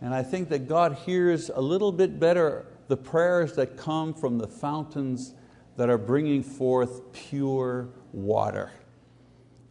And 0.00 0.14
I 0.14 0.22
think 0.22 0.48
that 0.48 0.68
God 0.68 0.94
hears 0.94 1.50
a 1.50 1.60
little 1.60 1.92
bit 1.92 2.18
better 2.18 2.66
the 2.88 2.96
prayers 2.96 3.52
that 3.54 3.76
come 3.76 4.14
from 4.14 4.38
the 4.38 4.46
fountains 4.46 5.34
that 5.76 5.90
are 5.90 5.98
bringing 5.98 6.42
forth 6.42 7.12
pure 7.12 7.88
water 8.12 8.70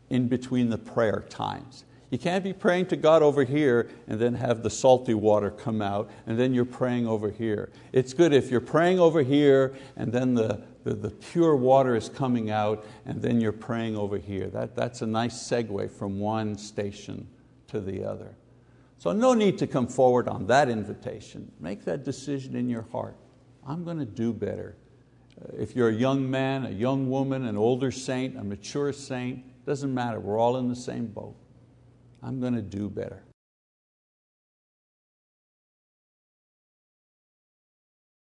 in 0.10 0.28
between 0.28 0.70
the 0.70 0.78
prayer 0.78 1.26
times. 1.30 1.86
You 2.10 2.18
can't 2.18 2.44
be 2.44 2.54
praying 2.54 2.86
to 2.88 2.96
God 2.96 3.22
over 3.22 3.44
here 3.44 3.90
and 4.08 4.20
then 4.20 4.36
have 4.36 4.64
the 4.64 4.70
salty 4.70 5.14
water 5.14 5.52
come 5.52 5.82
out 5.82 6.10
and 6.26 6.40
then 6.40 6.54
you're 6.54 6.64
praying 6.64 7.06
over 7.06 7.30
here. 7.30 7.70
It's 7.92 8.14
good 8.14 8.34
if 8.34 8.50
you're 8.50 8.62
praying 8.62 9.00
over 9.00 9.22
here 9.22 9.76
and 9.98 10.14
then 10.14 10.34
the, 10.34 10.64
the, 10.86 10.94
the 10.94 11.10
pure 11.10 11.58
water 11.58 11.96
is 11.96 12.08
coming 12.08 12.50
out 12.50 12.86
and 13.06 13.22
then 13.22 13.42
you're 13.42 13.52
praying 13.52 13.98
over 13.98 14.18
here. 14.18 14.48
That, 14.48 14.74
that's 14.74 15.02
a 15.02 15.08
nice 15.08 15.36
segue 15.36 15.92
from 15.92 16.20
one 16.20 16.58
station 16.58 17.28
to 17.68 17.82
the 17.82 18.06
other. 18.06 18.38
So 19.00 19.12
no 19.12 19.34
need 19.34 19.58
to 19.58 19.68
come 19.68 19.88
forward 19.88 20.30
on 20.30 20.48
that 20.48 20.70
invitation. 20.70 21.52
Make 21.60 21.84
that 21.86 22.06
decision 22.06 22.56
in 22.56 22.70
your 22.70 22.84
heart. 22.94 23.18
I'm 23.66 23.84
going 23.84 24.00
to 24.00 24.06
do 24.06 24.32
better. 24.32 24.78
If 25.54 25.76
you're 25.76 25.90
a 25.90 25.94
young 25.94 26.30
man, 26.30 26.66
a 26.66 26.72
young 26.72 27.10
woman, 27.10 27.46
an 27.46 27.58
older 27.58 27.92
saint, 27.92 28.38
a 28.38 28.44
mature 28.44 28.92
saint, 28.92 29.44
doesn't 29.66 29.94
matter, 29.94 30.20
we're 30.20 30.40
all 30.40 30.58
in 30.58 30.70
the 30.70 30.76
same 30.76 31.08
boat. 31.08 31.36
I'm 32.24 32.40
going 32.40 32.56
to 32.56 32.62
do 32.62 32.90
better. 32.90 33.24